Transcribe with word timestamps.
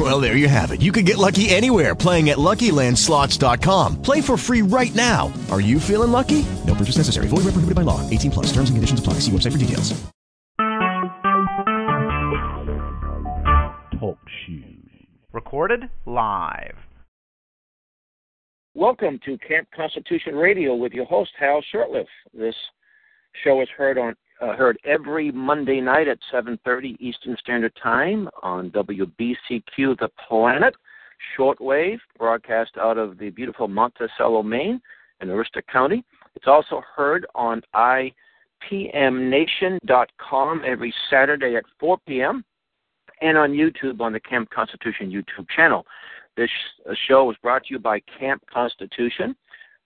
Well, 0.00 0.18
there 0.18 0.34
you 0.34 0.48
have 0.48 0.70
it. 0.70 0.80
You 0.80 0.92
can 0.92 1.04
get 1.04 1.18
lucky 1.18 1.50
anywhere 1.50 1.94
playing 1.94 2.30
at 2.30 2.38
LuckyLandSlots.com. 2.38 4.00
Play 4.00 4.22
for 4.22 4.38
free 4.38 4.62
right 4.62 4.94
now. 4.94 5.30
Are 5.50 5.60
you 5.60 5.78
feeling 5.78 6.10
lucky? 6.10 6.46
No 6.66 6.74
purchase 6.74 6.96
necessary. 6.96 7.26
Void 7.28 7.44
where 7.44 7.52
prohibited 7.52 7.74
by 7.74 7.82
law. 7.82 8.08
18 8.08 8.30
plus. 8.30 8.46
Terms 8.46 8.70
and 8.70 8.78
conditions 8.78 8.98
apply. 8.98 9.14
See 9.14 9.30
website 9.30 9.52
for 9.52 9.58
details. 9.58 9.92
Talk 14.00 14.18
shoes. 14.46 15.06
Recorded 15.34 15.90
live. 16.06 16.76
Welcome 18.72 19.20
to 19.26 19.36
Camp 19.36 19.68
Constitution 19.76 20.34
Radio 20.34 20.76
with 20.76 20.94
your 20.94 21.04
host 21.04 21.32
Hal 21.38 21.62
Shurtleff. 21.74 22.06
This 22.32 22.54
show 23.44 23.60
is 23.60 23.68
heard 23.76 23.98
on 23.98 24.16
uh, 24.40 24.54
heard 24.54 24.78
every 24.84 25.32
Monday 25.32 25.80
night 25.80 26.06
at 26.08 26.18
7:30 26.32 26.96
Eastern 27.00 27.36
Standard 27.38 27.72
Time 27.82 28.28
on 28.42 28.70
WBCQ 28.70 29.98
The 29.98 30.10
Planet 30.28 30.74
shortwave, 31.36 31.98
broadcast 32.18 32.70
out 32.80 32.96
of 32.98 33.18
the 33.18 33.30
beautiful 33.30 33.66
Monticello, 33.68 34.42
Maine, 34.42 34.80
in 35.20 35.28
Aroostook 35.28 35.66
County. 35.70 36.02
It's 36.34 36.46
also 36.46 36.82
heard 36.96 37.26
on 37.34 37.60
IPMNation.com 37.74 40.62
every 40.64 40.94
Saturday 41.10 41.56
at 41.56 41.64
4 41.78 41.98
p.m. 42.06 42.42
and 43.20 43.36
on 43.36 43.52
YouTube 43.52 44.00
on 44.00 44.14
the 44.14 44.20
Camp 44.20 44.48
Constitution 44.50 45.10
YouTube 45.10 45.46
channel. 45.54 45.84
This 46.36 46.48
show 47.08 47.28
is 47.30 47.36
brought 47.42 47.64
to 47.64 47.74
you 47.74 47.78
by 47.78 48.00
Camp 48.18 48.42
Constitution, 48.50 49.36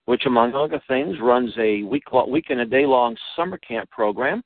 which, 0.06 0.26
among 0.26 0.54
other 0.54 0.82
things, 0.86 1.16
runs 1.20 1.52
a 1.58 1.82
week, 1.82 2.04
week 2.28 2.46
and 2.50 2.60
a 2.60 2.66
day 2.66 2.86
long 2.86 3.16
summer 3.36 3.58
camp 3.58 3.90
program. 3.90 4.42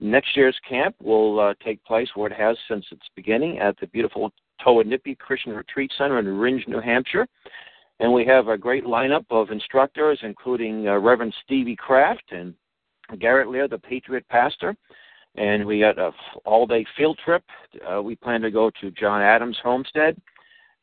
Next 0.00 0.36
year's 0.36 0.58
camp 0.68 0.96
will 1.02 1.38
uh, 1.38 1.54
take 1.64 1.84
place 1.84 2.08
where 2.14 2.30
it 2.30 2.36
has 2.36 2.56
since 2.68 2.84
its 2.90 3.08
beginning 3.14 3.58
at 3.58 3.78
the 3.78 3.86
beautiful 3.88 4.32
Toah 4.62 4.84
Nipi 4.84 5.16
Christian 5.16 5.52
Retreat 5.52 5.92
Center 5.96 6.18
in 6.18 6.26
Rindge, 6.26 6.66
New 6.66 6.80
Hampshire. 6.80 7.26
And 8.00 8.12
we 8.12 8.24
have 8.26 8.48
a 8.48 8.58
great 8.58 8.84
lineup 8.84 9.24
of 9.30 9.50
instructors, 9.50 10.18
including 10.22 10.88
uh, 10.88 10.98
Reverend 10.98 11.34
Stevie 11.44 11.76
Kraft 11.76 12.32
and 12.32 12.54
Garrett 13.20 13.48
Lear, 13.48 13.68
the 13.68 13.78
Patriot 13.78 14.26
Pastor. 14.28 14.74
And 15.36 15.64
we 15.64 15.80
got 15.80 15.98
a 15.98 16.10
all 16.44 16.66
day 16.66 16.84
field 16.96 17.18
trip. 17.24 17.44
Uh, 17.88 18.02
we 18.02 18.16
plan 18.16 18.40
to 18.40 18.50
go 18.50 18.70
to 18.80 18.90
John 18.90 19.22
Adams' 19.22 19.58
homestead 19.62 20.20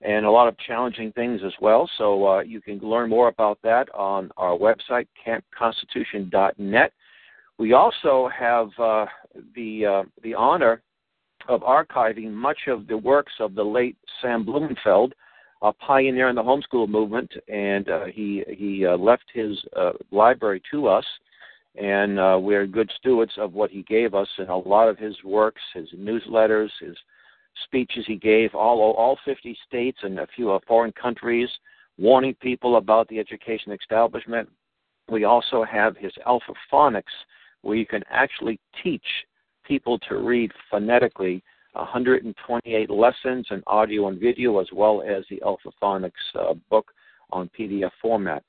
and 0.01 0.25
a 0.25 0.31
lot 0.31 0.47
of 0.47 0.57
challenging 0.59 1.11
things 1.11 1.41
as 1.45 1.53
well. 1.61 1.89
So 1.97 2.27
uh, 2.27 2.41
you 2.41 2.61
can 2.61 2.79
learn 2.79 3.09
more 3.09 3.27
about 3.27 3.59
that 3.63 3.93
on 3.93 4.31
our 4.37 4.57
website, 4.57 5.07
campconstitution.net. 5.25 6.93
We 7.57 7.73
also 7.73 8.29
have 8.37 8.69
uh, 8.79 9.05
the 9.53 9.85
uh, 9.85 10.03
the 10.23 10.33
honor 10.33 10.81
of 11.49 11.61
archiving 11.61 12.31
much 12.31 12.59
of 12.67 12.87
the 12.87 12.97
works 12.97 13.33
of 13.39 13.55
the 13.55 13.63
late 13.63 13.97
Sam 14.21 14.45
Blumenfeld, 14.45 15.13
a 15.61 15.73
pioneer 15.73 16.29
in 16.29 16.35
the 16.35 16.43
homeschool 16.43 16.87
movement, 16.87 17.31
and 17.49 17.89
uh, 17.89 18.05
he 18.05 18.45
he 18.47 18.85
uh, 18.85 18.95
left 18.95 19.25
his 19.33 19.59
uh, 19.75 19.91
library 20.11 20.61
to 20.71 20.87
us, 20.87 21.05
and 21.75 22.15
we're 22.41 22.65
good 22.65 22.89
stewards 22.97 23.33
of 23.37 23.53
what 23.53 23.71
he 23.71 23.83
gave 23.83 24.15
us. 24.15 24.29
And 24.37 24.49
a 24.49 24.55
lot 24.55 24.87
of 24.87 24.97
his 24.97 25.15
works, 25.25 25.61
his 25.73 25.89
newsletters, 25.97 26.69
his 26.79 26.95
speeches 27.65 28.05
he 28.07 28.15
gave 28.15 28.53
all 28.55 28.79
all 28.79 29.17
50 29.25 29.57
states 29.67 29.99
and 30.03 30.19
a 30.19 30.27
few 30.35 30.57
foreign 30.67 30.91
countries, 30.93 31.49
warning 31.97 32.35
people 32.35 32.77
about 32.77 33.07
the 33.07 33.19
education 33.19 33.71
establishment. 33.71 34.49
We 35.09 35.23
also 35.23 35.63
have 35.63 35.97
his 35.97 36.13
Alpha 36.25 36.53
Phonics, 36.71 37.03
where 37.61 37.75
you 37.75 37.85
can 37.85 38.03
actually 38.09 38.59
teach 38.83 39.05
people 39.65 39.99
to 39.99 40.17
read 40.17 40.51
phonetically 40.69 41.43
128 41.73 42.89
lessons 42.89 43.47
in 43.51 43.63
audio 43.67 44.07
and 44.07 44.19
video, 44.19 44.59
as 44.59 44.67
well 44.73 45.01
as 45.01 45.23
the 45.29 45.41
Alpha 45.45 45.69
Phonics 45.81 46.11
uh, 46.35 46.53
book 46.69 46.91
on 47.31 47.49
PDF 47.57 47.91
format. 48.01 48.43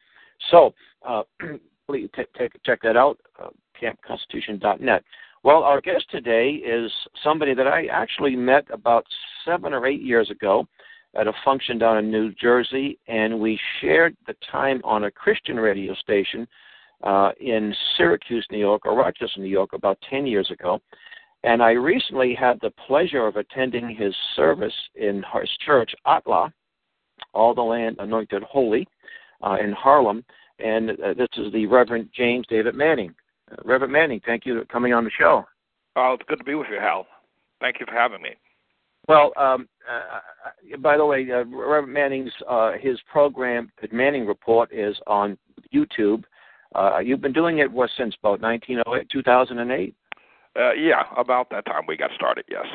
So, 0.51 0.75
uh, 1.07 1.23
please 1.87 2.09
t- 2.17 2.23
t- 2.39 2.49
check 2.65 2.81
that 2.83 2.97
out, 2.97 3.19
uh, 3.43 3.49
campconstitution.net. 3.81 5.05
Well, 5.43 5.63
our 5.63 5.81
guest 5.81 6.05
today 6.11 6.51
is 6.51 6.93
somebody 7.25 7.55
that 7.55 7.67
I 7.67 7.87
actually 7.87 8.37
met 8.37 8.67
about 8.71 9.07
seven 9.47 9.73
or 9.73 9.87
eight 9.87 10.03
years 10.03 10.31
ago 10.31 10.67
at 11.15 11.27
a 11.27 11.33
function 11.47 11.79
down 11.79 11.97
in 11.97 12.11
New 12.11 12.33
Jersey, 12.35 12.99
and 13.09 13.41
we 13.41 13.59
shared 13.81 14.15
the 14.27 14.35
time 14.53 14.83
on 14.85 15.05
a 15.05 15.11
Christian 15.11 15.57
radio 15.57 15.95
station 15.95 16.47
uh, 17.03 17.31
in 17.41 17.75
Syracuse, 17.97 18.47
New 18.51 18.59
York, 18.59 18.85
or 18.85 18.95
Rochester, 18.95 19.41
New 19.41 19.49
York, 19.49 19.73
about 19.73 19.99
10 20.11 20.27
years 20.27 20.51
ago. 20.51 20.79
And 21.43 21.63
I 21.63 21.71
recently 21.71 22.35
had 22.35 22.59
the 22.61 22.73
pleasure 22.87 23.27
of 23.27 23.37
attending 23.37 23.89
his 23.89 24.15
service 24.37 24.75
in 24.95 25.25
his 25.33 25.51
church, 25.65 25.91
ATLAH, 26.05 26.51
All 27.33 27.55
the 27.55 27.63
Land 27.63 27.97
Anointed 27.99 28.43
Holy, 28.43 28.87
uh, 29.43 29.57
in 29.59 29.73
Harlem. 29.73 30.23
And 30.59 30.91
uh, 30.91 31.15
this 31.15 31.31
is 31.39 31.51
the 31.55 31.65
Reverend 31.65 32.11
James 32.15 32.45
David 32.51 32.75
Manning. 32.75 33.15
Reverend 33.65 33.93
Manning, 33.93 34.21
thank 34.25 34.47
you 34.47 34.59
for 34.59 34.65
coming 34.67 34.93
on 34.93 35.05
the 35.05 35.11
show. 35.11 35.45
Oh, 35.97 36.15
it's 36.15 36.29
good 36.29 36.39
to 36.39 36.45
be 36.45 36.55
with 36.55 36.69
you, 36.71 36.79
Hal. 36.79 37.07
Thank 37.61 37.81
you 37.81 37.87
for 37.87 37.93
having 37.93 38.23
me. 38.23 38.31
Well, 39.09 39.33
um, 39.37 39.69
uh, 39.91 40.77
by 40.79 40.97
the 40.97 41.05
way, 41.05 41.27
uh, 41.31 41.45
Reverend 41.45 41.93
Manning's 41.93 42.33
uh, 42.49 42.73
his 42.81 42.99
program, 43.11 43.71
the 43.81 43.89
Manning 43.93 44.27
Report, 44.27 44.73
is 44.73 44.97
on 45.07 45.37
YouTube. 45.75 46.25
Uh, 46.75 46.99
you've 46.99 47.21
been 47.21 47.33
doing 47.33 47.59
it 47.59 47.71
what 47.71 47.91
since 47.99 48.15
about 48.23 48.41
1908, 48.41 49.09
2008. 49.11 49.95
Uh, 50.57 50.73
yeah, 50.73 51.03
about 51.17 51.51
that 51.51 51.65
time 51.67 51.83
we 51.87 51.97
got 51.97 52.11
started. 52.15 52.45
Yes. 52.49 52.67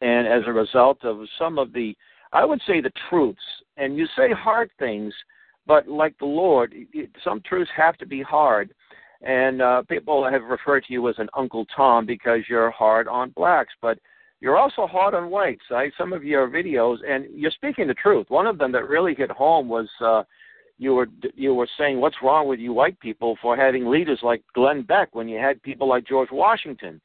And 0.00 0.26
as 0.26 0.42
a 0.46 0.52
result 0.52 1.04
of 1.04 1.18
some 1.38 1.58
of 1.58 1.72
the, 1.72 1.96
I 2.32 2.44
would 2.44 2.60
say 2.66 2.80
the 2.80 2.92
truths, 3.08 3.38
and 3.76 3.96
you 3.96 4.06
say 4.16 4.32
hard 4.32 4.70
things, 4.78 5.12
but 5.66 5.88
like 5.88 6.16
the 6.18 6.26
Lord, 6.26 6.74
some 7.22 7.40
truths 7.42 7.70
have 7.76 7.96
to 7.98 8.06
be 8.06 8.22
hard 8.22 8.72
and 9.22 9.60
uh, 9.60 9.82
people 9.88 10.28
have 10.28 10.44
referred 10.44 10.84
to 10.84 10.92
you 10.92 11.08
as 11.08 11.16
an 11.18 11.28
Uncle 11.36 11.66
Tom 11.74 12.06
because 12.06 12.40
you're 12.48 12.70
hard 12.70 13.08
on 13.08 13.30
blacks, 13.30 13.72
but 13.82 13.98
you're 14.40 14.56
also 14.56 14.86
hard 14.86 15.14
on 15.14 15.30
whites. 15.30 15.64
I 15.70 15.90
some 15.98 16.12
of 16.12 16.24
your 16.24 16.48
videos, 16.48 16.98
and 17.06 17.26
you're 17.34 17.50
speaking 17.50 17.88
the 17.88 17.94
truth. 17.94 18.26
One 18.28 18.46
of 18.46 18.58
them 18.58 18.70
that 18.72 18.88
really 18.88 19.14
hit 19.14 19.30
home 19.30 19.68
was 19.68 19.88
uh, 20.00 20.22
you 20.78 20.94
were 20.94 21.08
you 21.34 21.54
were 21.54 21.68
saying 21.76 22.00
what's 22.00 22.22
wrong 22.22 22.46
with 22.46 22.60
you 22.60 22.72
white 22.72 22.98
people 23.00 23.36
for 23.42 23.56
having 23.56 23.90
leaders 23.90 24.20
like 24.22 24.42
Glenn 24.54 24.82
Beck 24.82 25.14
when 25.14 25.28
you 25.28 25.38
had 25.38 25.62
people 25.62 25.88
like 25.88 26.06
George 26.06 26.30
Washington, 26.30 27.00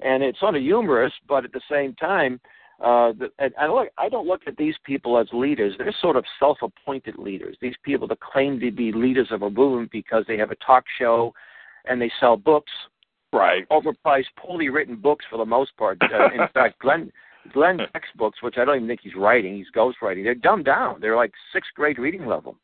and 0.00 0.22
it's 0.22 0.40
sort 0.40 0.56
of 0.56 0.62
humorous, 0.62 1.12
but 1.28 1.44
at 1.44 1.52
the 1.52 1.60
same 1.70 1.94
time. 1.94 2.40
Uh, 2.82 3.12
and 3.38 3.52
I 3.60 3.66
look, 3.66 3.88
I 3.98 4.08
don't 4.08 4.26
look 4.26 4.40
at 4.46 4.56
these 4.56 4.74
people 4.84 5.18
as 5.18 5.26
leaders. 5.34 5.74
They're 5.76 5.94
sort 6.00 6.16
of 6.16 6.24
self-appointed 6.38 7.18
leaders. 7.18 7.58
These 7.60 7.74
people 7.84 8.08
that 8.08 8.20
claim 8.20 8.58
to 8.60 8.70
be 8.70 8.90
leaders 8.90 9.28
of 9.30 9.42
a 9.42 9.50
movement 9.50 9.90
because 9.92 10.24
they 10.26 10.38
have 10.38 10.50
a 10.50 10.56
talk 10.66 10.84
show, 10.98 11.34
and 11.86 12.00
they 12.00 12.10
sell 12.20 12.36
books, 12.36 12.72
right? 13.32 13.68
Overpriced, 13.70 14.26
poorly 14.36 14.68
written 14.68 14.96
books 14.96 15.24
for 15.30 15.36
the 15.36 15.44
most 15.44 15.76
part. 15.76 15.98
Uh, 16.02 16.30
in 16.32 16.48
fact, 16.54 16.78
Glenn 16.80 17.12
Glenn 17.52 17.78
Beck's 17.92 18.08
books, 18.16 18.42
which 18.42 18.56
I 18.58 18.64
don't 18.64 18.76
even 18.76 18.88
think 18.88 19.00
he's 19.02 19.14
writing, 19.14 19.56
he's 19.56 19.70
ghostwriting. 19.74 20.24
They're 20.24 20.34
dumbed 20.34 20.66
down. 20.66 21.00
They're 21.00 21.16
like 21.16 21.32
sixth 21.52 21.70
grade 21.74 21.98
reading 21.98 22.26
level. 22.26 22.56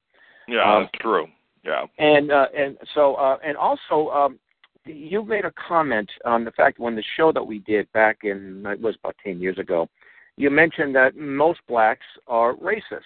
Yeah, 0.48 0.62
um, 0.62 0.82
that's 0.82 1.02
true. 1.02 1.26
Yeah. 1.64 1.86
And 1.98 2.30
uh, 2.30 2.46
and 2.56 2.76
so 2.94 3.14
uh, 3.14 3.38
and 3.44 3.56
also 3.56 4.10
um, 4.10 4.38
you 4.84 5.24
made 5.24 5.44
a 5.44 5.52
comment 5.68 6.08
on 6.24 6.44
the 6.44 6.52
fact 6.52 6.78
when 6.78 6.94
the 6.94 7.02
show 7.16 7.32
that 7.32 7.42
we 7.42 7.60
did 7.60 7.90
back 7.92 8.18
in 8.22 8.64
it 8.66 8.80
was 8.80 8.94
about 9.02 9.16
ten 9.24 9.40
years 9.40 9.58
ago, 9.58 9.88
you 10.36 10.50
mentioned 10.50 10.94
that 10.94 11.16
most 11.16 11.60
blacks 11.68 12.06
are 12.28 12.54
racists. 12.54 13.02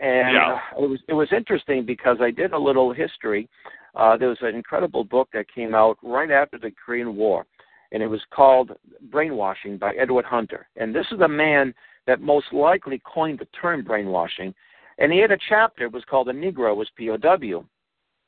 And 0.00 0.34
yeah. 0.34 0.58
uh, 0.76 0.84
it 0.84 0.88
was 0.88 1.00
it 1.08 1.14
was 1.14 1.28
interesting 1.30 1.84
because 1.84 2.16
I 2.20 2.30
did 2.30 2.52
a 2.52 2.58
little 2.58 2.92
history 2.92 3.48
uh, 3.94 4.16
there 4.16 4.28
was 4.28 4.38
an 4.42 4.54
incredible 4.54 5.04
book 5.04 5.28
that 5.32 5.52
came 5.52 5.74
out 5.74 5.98
right 6.02 6.30
after 6.30 6.58
the 6.58 6.72
Korean 6.84 7.16
War, 7.16 7.46
and 7.92 8.02
it 8.02 8.06
was 8.06 8.20
called 8.32 8.72
Brainwashing 9.10 9.78
by 9.78 9.94
Edward 9.94 10.24
Hunter. 10.24 10.68
And 10.76 10.94
this 10.94 11.06
is 11.10 11.20
a 11.20 11.28
man 11.28 11.74
that 12.06 12.20
most 12.20 12.52
likely 12.52 13.00
coined 13.04 13.38
the 13.38 13.46
term 13.60 13.82
brainwashing. 13.82 14.54
And 14.98 15.12
he 15.12 15.18
had 15.18 15.32
a 15.32 15.38
chapter, 15.48 15.84
it 15.84 15.92
was 15.92 16.04
called 16.08 16.28
The 16.28 16.32
Negro 16.32 16.76
was 16.76 16.88
POW. 16.98 17.64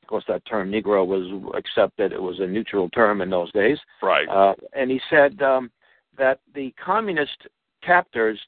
Of 0.01 0.07
course, 0.07 0.25
that 0.27 0.45
term 0.45 0.71
Negro 0.71 1.05
was 1.05 1.53
accepted, 1.55 2.11
it 2.11 2.21
was 2.21 2.39
a 2.39 2.47
neutral 2.47 2.89
term 2.89 3.21
in 3.21 3.29
those 3.29 3.51
days. 3.53 3.77
Right. 4.01 4.27
Uh, 4.27 4.53
and 4.73 4.91
he 4.91 4.99
said 5.09 5.41
um, 5.41 5.71
that 6.17 6.39
the 6.53 6.73
communist 6.83 7.47
captors 7.81 8.39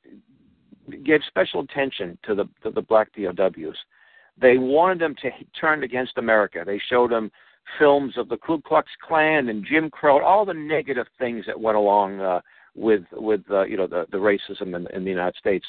gave 1.03 1.21
special 1.27 1.61
attention 1.61 2.17
to 2.23 2.35
the, 2.35 2.45
to 2.63 2.71
the 2.71 2.81
black 2.81 3.09
POWs. 3.13 3.77
They 4.39 4.57
wanted 4.57 4.99
them 4.99 5.15
to 5.21 5.29
turn 5.59 5.83
against 5.83 6.17
America. 6.17 6.63
They 6.65 6.81
showed 6.89 7.11
them 7.11 7.31
films 7.79 8.17
of 8.17 8.29
the 8.29 8.37
Ku 8.37 8.61
Klux 8.61 8.89
Klan 9.05 9.49
and 9.49 9.65
Jim 9.65 9.89
Crow, 9.89 10.23
all 10.23 10.45
the 10.45 10.53
negative 10.53 11.07
things 11.17 11.45
that 11.47 11.59
went 11.59 11.77
along 11.77 12.19
uh, 12.19 12.41
with 12.75 13.03
with 13.13 13.41
uh, 13.49 13.63
you 13.63 13.77
know 13.77 13.87
the 13.87 14.05
the 14.11 14.17
racism 14.17 14.75
in, 14.75 14.87
in 14.93 15.03
the 15.03 15.09
United 15.09 15.35
States. 15.37 15.65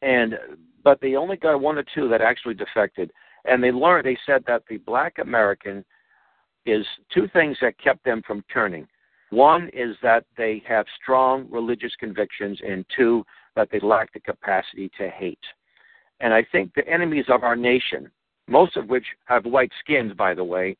And 0.00 0.38
but 0.84 1.00
they 1.00 1.14
only 1.14 1.36
got 1.36 1.60
one 1.60 1.78
or 1.78 1.84
two 1.94 2.08
that 2.08 2.20
actually 2.20 2.54
defected, 2.54 3.12
and 3.44 3.62
they 3.62 3.72
learned. 3.72 4.06
They 4.06 4.18
said 4.26 4.44
that 4.46 4.62
the 4.68 4.78
Black 4.78 5.18
American 5.18 5.84
is 6.64 6.86
two 7.12 7.28
things 7.32 7.56
that 7.60 7.78
kept 7.78 8.04
them 8.04 8.22
from 8.26 8.44
turning. 8.52 8.86
One 9.30 9.70
is 9.72 9.96
that 10.02 10.24
they 10.36 10.62
have 10.66 10.86
strong 11.02 11.46
religious 11.50 11.92
convictions, 11.98 12.60
and 12.66 12.84
two, 12.94 13.24
that 13.56 13.68
they 13.70 13.80
lack 13.80 14.12
the 14.12 14.20
capacity 14.20 14.90
to 14.98 15.08
hate. 15.08 15.38
And 16.22 16.32
I 16.32 16.46
think 16.50 16.72
the 16.74 16.88
enemies 16.88 17.26
of 17.28 17.42
our 17.42 17.56
nation, 17.56 18.10
most 18.48 18.76
of 18.76 18.88
which 18.88 19.04
have 19.26 19.44
white 19.44 19.72
skins, 19.80 20.12
by 20.14 20.34
the 20.34 20.44
way, 20.44 20.76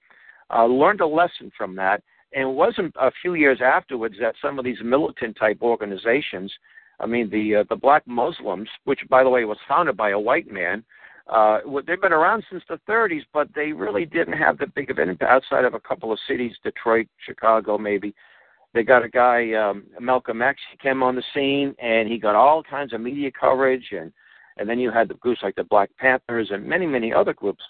uh, 0.54 0.64
learned 0.64 1.00
a 1.00 1.06
lesson 1.06 1.50
from 1.58 1.74
that. 1.76 2.00
And 2.32 2.48
it 2.48 2.52
wasn't 2.52 2.94
a 2.98 3.10
few 3.20 3.34
years 3.34 3.58
afterwards 3.62 4.14
that 4.20 4.36
some 4.40 4.58
of 4.58 4.64
these 4.64 4.78
militant 4.82 5.36
type 5.36 5.58
organizations, 5.60 6.50
I 7.00 7.06
mean, 7.06 7.28
the 7.28 7.56
uh, 7.56 7.64
the 7.68 7.76
Black 7.76 8.06
Muslims, 8.06 8.68
which 8.84 9.00
by 9.10 9.24
the 9.24 9.28
way 9.28 9.44
was 9.44 9.58
founded 9.68 9.96
by 9.96 10.10
a 10.10 10.18
white 10.18 10.50
man, 10.50 10.84
uh, 11.26 11.58
they've 11.86 12.00
been 12.00 12.12
around 12.12 12.44
since 12.48 12.62
the 12.68 12.80
30s, 12.88 13.22
but 13.32 13.48
they 13.54 13.72
really 13.72 14.06
didn't 14.06 14.38
have 14.38 14.58
the 14.58 14.66
big 14.68 14.90
of 14.90 14.98
an 14.98 15.08
impact 15.08 15.30
outside 15.30 15.64
of 15.64 15.74
a 15.74 15.80
couple 15.80 16.12
of 16.12 16.18
cities, 16.28 16.52
Detroit, 16.62 17.08
Chicago, 17.26 17.76
maybe. 17.76 18.14
They 18.74 18.82
got 18.84 19.04
a 19.04 19.08
guy, 19.08 19.52
um, 19.52 19.84
Malcolm 20.00 20.40
X, 20.40 20.60
he 20.70 20.78
came 20.78 21.02
on 21.02 21.14
the 21.14 21.22
scene, 21.34 21.74
and 21.78 22.08
he 22.08 22.18
got 22.18 22.34
all 22.34 22.62
kinds 22.62 22.92
of 22.92 23.00
media 23.00 23.30
coverage, 23.30 23.88
and 23.92 24.12
and 24.56 24.68
then 24.68 24.78
you 24.78 24.90
had 24.90 25.08
the 25.08 25.14
groups 25.14 25.40
like 25.42 25.54
the 25.54 25.64
Black 25.64 25.90
Panthers 25.98 26.50
and 26.50 26.64
many, 26.64 26.86
many 26.86 27.12
other 27.12 27.32
groups. 27.32 27.62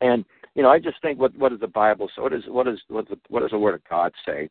And 0.00 0.24
you 0.54 0.62
know, 0.62 0.70
I 0.70 0.78
just 0.78 1.00
think, 1.02 1.18
what 1.18 1.36
what 1.36 1.50
does 1.50 1.60
the 1.60 1.66
Bible 1.66 2.08
say? 2.14 2.22
What 2.22 2.32
is 2.32 2.42
what 2.48 2.68
is 2.68 2.80
what 2.88 3.08
the, 3.08 3.18
what 3.28 3.40
does 3.40 3.50
the 3.50 3.58
Word 3.58 3.74
of 3.74 3.82
God 3.88 4.12
say 4.26 4.48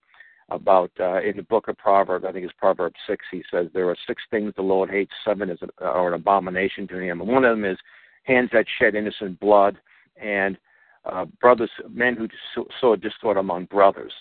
about 0.50 0.92
uh, 1.00 1.22
in 1.22 1.38
the 1.38 1.44
book 1.44 1.68
of 1.68 1.78
Proverbs? 1.78 2.26
I 2.28 2.32
think 2.32 2.46
it's 2.46 2.54
Proverbs 2.58 2.96
six. 3.08 3.26
He 3.32 3.44
says 3.50 3.68
there 3.74 3.90
are 3.90 3.98
six 4.08 4.22
things 4.30 4.54
the 4.56 4.62
Lord 4.62 4.90
hates. 4.90 5.12
Seven 5.26 5.50
is 5.50 5.60
an, 5.62 5.70
are 5.80 6.08
an 6.08 6.14
abomination 6.14 6.88
to 6.90 7.00
Him, 7.00 7.22
and 7.22 7.30
one 7.30 7.46
of 7.46 7.56
them 7.56 7.66
is 7.66 7.78
hands 8.24 8.50
that 8.54 8.66
shed 8.80 8.96
innocent 8.96 9.40
blood, 9.40 9.78
and 10.22 10.58
uh, 11.06 11.26
brothers, 11.42 11.72
men 11.90 12.16
who 12.16 12.28
sow 12.80 12.96
discord 12.96 13.38
among 13.38 13.66
brothers. 13.66 14.14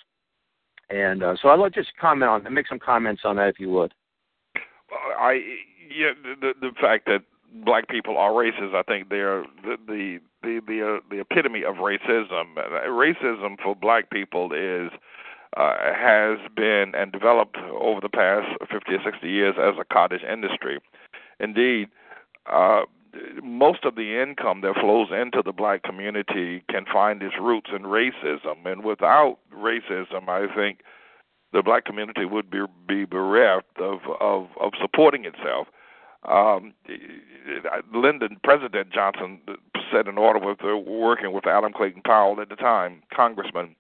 And 0.91 1.23
uh, 1.23 1.37
so 1.41 1.57
to 1.57 1.71
just 1.71 1.97
comment 2.01 2.29
on, 2.29 2.47
and 2.47 2.55
make 2.55 2.69
some 2.69 2.79
comments 2.79 3.23
on 3.25 3.37
that, 3.37 3.49
if 3.49 3.61
you 3.61 3.71
would. 3.71 3.95
I, 5.19 5.41
yeah, 5.95 6.13
the 6.41 6.55
the 6.61 6.71
fact 6.81 7.07
that 7.07 7.23
black 7.65 7.89
people 7.89 8.17
are 8.17 8.31
racist, 8.31 8.75
I 8.75 8.83
think 8.83 9.09
they're 9.09 9.45
the 9.63 9.77
the 9.87 10.19
the 10.43 10.61
the, 10.67 10.97
uh, 10.97 11.01
the 11.11 11.21
epitome 11.21 11.65
of 11.65 11.77
racism. 11.77 12.55
Racism 12.87 13.61
for 13.63 13.75
black 13.75 14.11
people 14.11 14.53
is 14.53 14.91
uh, 15.57 15.75
has 15.95 16.39
been 16.57 16.93
and 16.97 17.13
developed 17.13 17.57
over 17.59 18.01
the 18.01 18.09
past 18.09 18.49
50 18.71 18.95
or 18.95 19.03
60 19.05 19.29
years 19.29 19.55
as 19.59 19.75
a 19.79 19.85
cottage 19.85 20.23
industry. 20.23 20.79
Indeed, 21.41 21.89
uh, 22.51 22.83
most 23.43 23.85
of 23.85 23.95
the 23.95 24.21
income 24.23 24.63
that 24.63 24.75
flows 24.81 25.09
into 25.11 25.43
the 25.45 25.53
black 25.53 25.83
community 25.83 26.65
can 26.71 26.87
find 26.91 27.23
its 27.23 27.35
roots 27.41 27.71
in 27.75 27.83
racism, 27.83 28.65
and 28.65 28.83
without 28.85 29.39
racism, 29.55 30.29
I 30.29 30.53
think 30.55 30.81
the 31.53 31.63
black 31.63 31.85
community 31.85 32.25
would 32.25 32.51
be 32.51 32.61
be 32.89 33.05
bereft 33.05 33.79
of 33.79 34.01
of, 34.21 34.49
of 34.59 34.73
supporting 34.81 35.27
itself. 35.27 35.67
Um, 36.29 36.73
Lyndon 37.93 38.39
President 38.45 38.93
Johnson 38.93 39.41
said 39.93 40.07
in 40.07 40.19
order 40.19 40.39
with 40.39 40.59
uh, 40.65 40.77
working 40.77 41.33
with 41.33 41.47
Adam 41.47 41.73
Clayton 41.73 42.03
Powell 42.05 42.41
at 42.41 42.49
the 42.49 42.57
time, 42.57 43.03
Congressman, 43.13 43.75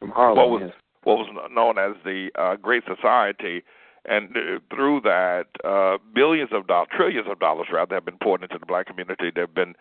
from 0.00 0.10
Harlem. 0.10 0.36
What 0.36 0.50
was 0.50 0.62
yes. 0.66 0.76
what 1.02 1.18
was 1.18 1.50
known 1.50 1.78
as 1.78 1.96
the 2.04 2.30
uh, 2.36 2.56
Great 2.56 2.84
Society 2.86 3.62
and 4.04 4.36
uh, 4.36 4.58
through 4.74 5.00
that, 5.02 5.46
uh, 5.64 5.98
billions 6.14 6.50
of 6.52 6.66
dollars, 6.66 6.88
trillions 6.94 7.26
of 7.30 7.38
dollars 7.38 7.68
rather, 7.72 7.94
have 7.94 8.04
been 8.04 8.18
poured 8.22 8.42
into 8.42 8.58
the 8.58 8.66
black 8.66 8.86
community. 8.86 9.30
There 9.32 9.44
have 9.44 9.54
been 9.54 9.70
uh, 9.70 9.74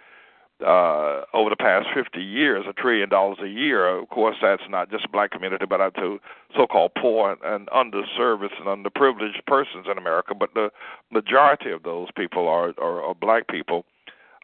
over 0.63 1.49
the 1.49 1.55
past 1.57 1.87
50 1.93 2.21
years, 2.21 2.65
a 2.69 2.73
trillion 2.73 3.09
dollars 3.09 3.39
a 3.43 3.47
year. 3.47 3.87
Of 3.87 4.09
course, 4.09 4.37
that's 4.41 4.63
not 4.69 4.91
just 4.91 5.11
black 5.11 5.31
community, 5.31 5.65
but 5.65 5.93
to 5.95 6.19
so-called 6.55 6.91
poor 6.95 7.37
and 7.43 7.67
underserviced 7.69 8.59
and 8.59 8.67
underprivileged 8.67 9.45
persons 9.47 9.87
in 9.89 9.97
America. 9.97 10.35
But 10.35 10.53
the 10.53 10.71
majority 11.11 11.71
of 11.71 11.83
those 11.83 12.09
people 12.15 12.47
are 12.47 12.73
are, 12.79 13.03
are 13.03 13.15
black 13.15 13.47
people. 13.47 13.85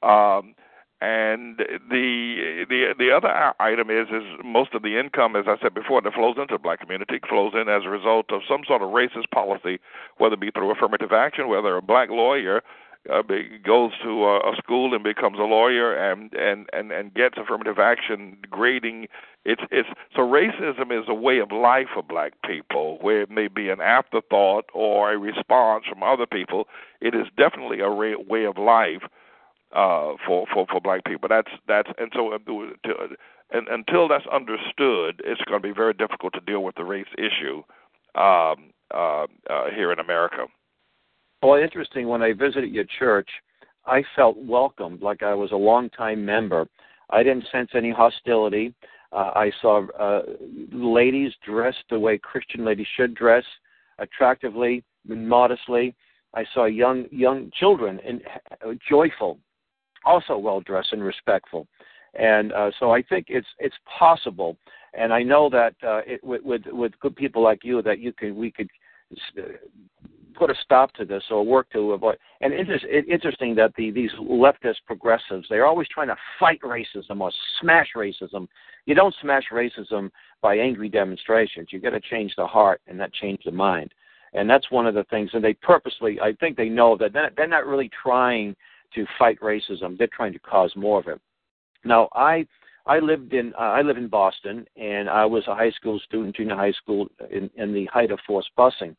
Um, 0.03 0.55
and 0.99 1.59
the 1.59 2.65
the 2.69 2.95
the 2.97 3.11
other 3.11 3.53
item 3.59 3.91
is 3.91 4.07
is 4.09 4.23
most 4.43 4.73
of 4.73 4.81
the 4.81 4.99
income, 4.99 5.35
as 5.35 5.45
I 5.47 5.57
said 5.61 5.75
before, 5.75 6.01
that 6.01 6.13
flows 6.13 6.37
into 6.39 6.55
the 6.55 6.59
black 6.59 6.79
community 6.79 7.19
flows 7.29 7.53
in 7.53 7.69
as 7.69 7.83
a 7.85 7.89
result 7.89 8.31
of 8.31 8.41
some 8.49 8.61
sort 8.65 8.81
of 8.81 8.89
racist 8.89 9.29
policy, 9.31 9.79
whether 10.17 10.33
it 10.33 10.39
be 10.39 10.49
through 10.49 10.71
affirmative 10.71 11.11
action, 11.11 11.49
whether 11.49 11.77
a 11.77 11.81
black 11.83 12.09
lawyer 12.09 12.63
uh, 13.11 13.21
goes 13.63 13.91
to 14.03 14.23
a, 14.25 14.51
a 14.51 14.55
school 14.57 14.93
and 14.93 15.03
becomes 15.03 15.37
a 15.39 15.43
lawyer 15.43 15.95
and 15.95 16.33
and 16.33 16.67
and 16.73 16.91
and 16.91 17.13
gets 17.13 17.35
affirmative 17.37 17.79
action 17.79 18.37
grading. 18.49 19.07
It's 19.45 19.61
it's 19.71 19.89
so 20.15 20.21
racism 20.21 20.91
is 20.91 21.05
a 21.07 21.13
way 21.13 21.39
of 21.39 21.51
life 21.51 21.87
for 21.93 22.03
black 22.03 22.33
people, 22.45 22.97
where 23.01 23.21
it 23.21 23.29
may 23.29 23.47
be 23.47 23.69
an 23.69 23.81
afterthought 23.81 24.65
or 24.73 25.13
a 25.13 25.17
response 25.17 25.85
from 25.89 26.03
other 26.03 26.25
people. 26.25 26.67
It 27.01 27.15
is 27.15 27.27
definitely 27.37 27.79
a 27.79 27.89
way 27.91 28.45
of 28.45 28.57
life 28.57 29.03
uh, 29.73 30.13
for 30.25 30.45
for 30.53 30.65
for 30.69 30.81
black 30.81 31.05
people. 31.05 31.29
That's 31.29 31.51
that's 31.67 31.89
and 31.97 32.11
so 32.13 32.33
uh, 32.33 32.37
to, 32.39 33.15
and 33.51 33.67
until 33.69 34.07
that's 34.07 34.27
understood, 34.27 35.21
it's 35.23 35.41
going 35.41 35.61
to 35.61 35.67
be 35.67 35.73
very 35.73 35.93
difficult 35.93 36.33
to 36.33 36.41
deal 36.41 36.63
with 36.63 36.75
the 36.75 36.83
race 36.83 37.07
issue 37.17 37.63
um, 38.15 38.71
uh, 38.93 39.27
uh, 39.49 39.69
here 39.73 39.91
in 39.91 39.99
America. 39.99 40.47
Well, 41.41 41.61
interesting. 41.61 42.07
When 42.07 42.21
I 42.21 42.33
visited 42.33 42.71
your 42.71 42.85
church, 42.99 43.29
I 43.85 44.03
felt 44.15 44.37
welcomed, 44.37 45.01
like 45.01 45.23
I 45.23 45.33
was 45.33 45.51
a 45.51 45.55
longtime 45.55 46.23
member. 46.25 46.67
I 47.09 47.23
didn't 47.23 47.45
sense 47.51 47.69
any 47.73 47.91
hostility. 47.91 48.73
Uh, 49.13 49.31
I 49.35 49.51
saw 49.61 49.87
uh, 49.97 50.23
ladies 50.71 51.31
dressed 51.45 51.83
the 51.89 51.99
way 51.99 52.17
Christian 52.17 52.65
ladies 52.65 52.87
should 52.97 53.15
dress, 53.15 53.45
attractively, 53.99 54.83
modestly. 55.07 55.95
I 56.33 56.43
saw 56.53 56.65
young 56.65 57.05
young 57.11 57.49
children 57.57 58.01
and 58.05 58.21
uh, 58.65 58.73
joyful 58.89 59.39
also 60.07 60.37
well 60.37 60.61
dressed 60.61 60.93
and 60.93 61.03
respectful. 61.03 61.67
And 62.13 62.51
uh, 62.53 62.71
so 62.79 62.91
I 62.91 63.03
think 63.03 63.27
it's 63.29 63.47
it's 63.59 63.75
possible, 63.99 64.57
and 64.93 65.13
I 65.13 65.21
know 65.21 65.49
that 65.49 65.75
uh, 65.83 66.01
it, 66.07 66.23
with, 66.23 66.41
with 66.43 66.61
with 66.67 66.99
good 66.99 67.15
people 67.15 67.43
like 67.43 67.63
you 67.63 67.81
that 67.83 67.99
you 67.99 68.11
can 68.11 68.35
we 68.35 68.49
could 68.49 68.69
put 70.37 70.49
a 70.49 70.55
stop 70.63 70.93
to 70.93 71.05
this 71.05 71.23
or 71.31 71.45
work 71.45 71.69
to 71.71 71.93
avoid. 71.93 72.17
And 72.41 72.53
it's 72.53 72.83
interesting 73.09 73.55
that 73.55 73.73
the 73.75 73.91
these 73.91 74.11
leftist 74.21 74.77
progressives 74.85 75.47
they're 75.49 75.65
always 75.65 75.87
trying 75.89 76.07
to 76.07 76.15
fight 76.39 76.61
racism 76.61 77.19
or 77.19 77.31
smash 77.59 77.89
racism. 77.95 78.47
You 78.85 78.95
don't 78.95 79.15
smash 79.21 79.45
racism 79.51 80.11
by 80.41 80.57
angry 80.57 80.89
demonstrations. 80.89 81.69
You 81.71 81.79
got 81.79 81.91
to 81.91 81.99
change 81.99 82.33
the 82.37 82.45
heart 82.45 82.81
and 82.87 82.97
not 82.97 83.11
change 83.13 83.41
the 83.43 83.51
mind. 83.51 83.91
And 84.33 84.49
that's 84.49 84.69
one 84.71 84.85
of 84.85 84.93
the 84.93 85.05
things. 85.05 85.31
And 85.33 85.43
they 85.43 85.53
purposely, 85.53 86.19
I 86.21 86.33
think 86.33 86.57
they 86.57 86.69
know 86.69 86.97
that 86.97 87.13
they're 87.35 87.47
not 87.47 87.65
really 87.65 87.89
trying 88.03 88.55
to 88.93 89.05
fight 89.17 89.39
racism. 89.41 89.97
They're 89.97 90.07
trying 90.15 90.33
to 90.33 90.39
cause 90.39 90.71
more 90.75 90.99
of 90.99 91.07
it. 91.07 91.19
Now, 91.83 92.09
I 92.13 92.45
I 92.85 92.99
lived 92.99 93.33
in 93.33 93.53
uh, 93.55 93.63
I 93.63 93.81
live 93.81 93.97
in 93.97 94.07
Boston, 94.07 94.65
and 94.77 95.09
I 95.09 95.25
was 95.25 95.43
a 95.47 95.55
high 95.55 95.71
school 95.71 95.99
student, 96.05 96.35
junior 96.35 96.55
high 96.55 96.71
school, 96.71 97.07
in, 97.29 97.49
in 97.55 97.73
the 97.73 97.85
height 97.85 98.11
of 98.11 98.19
forced 98.25 98.51
busing. 98.57 98.95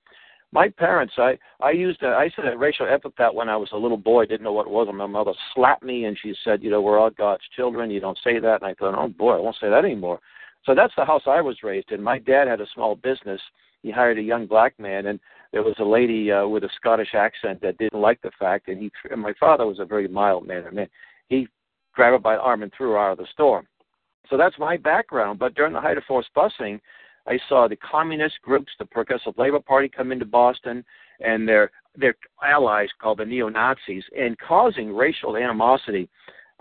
My 0.53 0.69
parents, 0.69 1.15
I 1.19 1.39
I 1.61 1.73
used 1.73 2.03
a, 2.03 2.09
I 2.09 2.31
said 2.35 2.47
a 2.47 2.57
racial 2.57 2.87
epithet 2.87 3.35
when 3.35 3.49
I 3.49 3.57
was 3.57 3.69
a 3.73 3.77
little 3.77 3.99
boy. 3.99 4.25
Didn't 4.25 4.45
know 4.45 4.53
what 4.53 4.67
it 4.67 4.73
was. 4.73 4.89
And 4.89 4.97
my 4.97 5.07
mother 5.07 5.33
slapped 5.55 5.83
me, 5.83 6.07
and 6.07 6.19
she 6.19 6.35
said, 6.43 6.63
"You 6.63 6.71
know, 6.71 6.81
we're 6.81 6.99
all 6.99 7.11
God's 7.11 7.43
children. 7.55 7.91
You 7.91 8.01
don't 8.01 8.19
say 8.25 8.39
that." 8.39 8.63
And 8.63 8.65
I 8.65 8.75
thought, 8.75 8.95
"Oh 8.99 9.09
boy, 9.09 9.37
I 9.37 9.41
won't 9.41 9.57
say 9.61 9.69
that 9.69 9.85
anymore." 9.85 10.21
So 10.65 10.75
that's 10.75 10.95
the 10.97 11.05
house 11.05 11.23
I 11.27 11.41
was 11.41 11.63
raised 11.63 11.93
in. 11.93 12.03
My 12.03 12.19
dad 12.19 12.49
had 12.49 12.61
a 12.61 12.67
small 12.75 12.95
business. 12.97 13.41
He 13.83 13.91
hired 13.91 14.19
a 14.19 14.23
young 14.23 14.47
black 14.47 14.79
man, 14.79 15.07
and 15.07 15.21
there 15.53 15.63
was 15.63 15.77
a 15.79 15.85
lady 15.85 16.33
uh, 16.33 16.47
with 16.47 16.65
a 16.65 16.71
Scottish 16.77 17.15
accent 17.15 17.61
that 17.61 17.79
didn't 17.79 18.01
like 18.01 18.21
the 18.23 18.33
fact, 18.39 18.69
and 18.69 18.79
he 18.79 18.91
and 19.11 19.21
my 19.21 19.35
father 19.39 19.67
was 19.67 19.79
a 19.79 19.85
very 19.85 20.09
mild 20.09 20.47
mannered 20.47 20.75
man. 20.75 20.89
He 21.29 21.47
grabbed 21.93 22.13
her 22.13 22.19
by 22.19 22.37
the 22.37 22.43
arm 22.43 22.63
and 22.63 22.73
threw 22.73 22.93
her 22.93 22.99
out 22.99 23.13
of 23.13 23.19
the 23.19 23.27
store. 23.33 23.65
So 24.31 24.37
that's 24.37 24.59
my 24.59 24.77
background. 24.77 25.39
But 25.39 25.55
during 25.55 25.73
the 25.73 25.81
height 25.81 25.97
of 25.97 26.05
forced 26.05 26.35
busing, 26.35 26.81
I 27.29 27.39
saw 27.49 27.69
the 27.69 27.77
communist 27.77 28.37
groups, 28.43 28.73
the 28.79 28.87
Progressive 28.87 29.35
Labor 29.37 29.61
Party, 29.61 29.89
come 29.89 30.13
into 30.13 30.25
Boston, 30.25 30.85
and 31.21 31.47
their 31.47 31.71
their 31.95 32.15
allies 32.43 32.89
called 33.01 33.19
the 33.19 33.27
neo 33.27 33.49
Nazis, 33.49 34.05
and 34.17 34.39
causing 34.39 34.95
racial 34.95 35.37
animosity. 35.37 36.09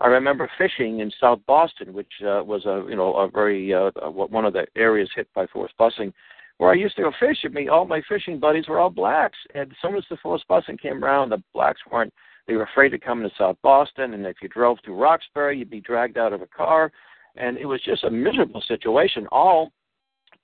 I 0.00 0.08
remember 0.08 0.50
fishing 0.58 1.00
in 1.00 1.10
South 1.20 1.40
Boston, 1.46 1.92
which 1.92 2.12
uh, 2.22 2.42
was 2.44 2.66
a 2.66 2.84
you 2.88 2.96
know 2.96 3.14
a 3.14 3.30
very 3.30 3.72
uh, 3.72 3.90
one 4.10 4.44
of 4.44 4.52
the 4.52 4.66
areas 4.76 5.10
hit 5.14 5.28
by 5.34 5.46
forced 5.46 5.76
busing, 5.78 6.12
where 6.58 6.70
I 6.70 6.74
used 6.74 6.96
to 6.96 7.02
go 7.02 7.12
fishing, 7.18 7.54
me 7.54 7.68
all 7.68 7.86
my 7.86 8.02
fishing 8.06 8.38
buddies 8.38 8.68
were 8.68 8.78
all 8.78 8.90
blacks. 8.90 9.38
And 9.54 9.70
as 9.70 9.76
soon 9.80 9.96
as 9.96 10.04
the 10.10 10.18
forced 10.22 10.46
busing 10.48 10.80
came 10.80 11.02
around, 11.02 11.30
the 11.30 11.42
blacks 11.54 11.80
weren't. 11.90 12.12
They 12.46 12.54
were 12.54 12.64
afraid 12.64 12.90
to 12.90 12.98
come 12.98 13.22
to 13.22 13.30
South 13.38 13.56
Boston, 13.62 14.14
and 14.14 14.26
if 14.26 14.36
you 14.42 14.48
drove 14.48 14.78
through 14.84 15.00
Roxbury, 15.00 15.58
you'd 15.58 15.70
be 15.70 15.80
dragged 15.80 16.18
out 16.18 16.32
of 16.32 16.42
a 16.42 16.46
car. 16.46 16.92
and 17.36 17.56
it 17.56 17.66
was 17.66 17.80
just 17.82 18.04
a 18.04 18.10
miserable 18.10 18.62
situation. 18.66 19.26
All 19.30 19.72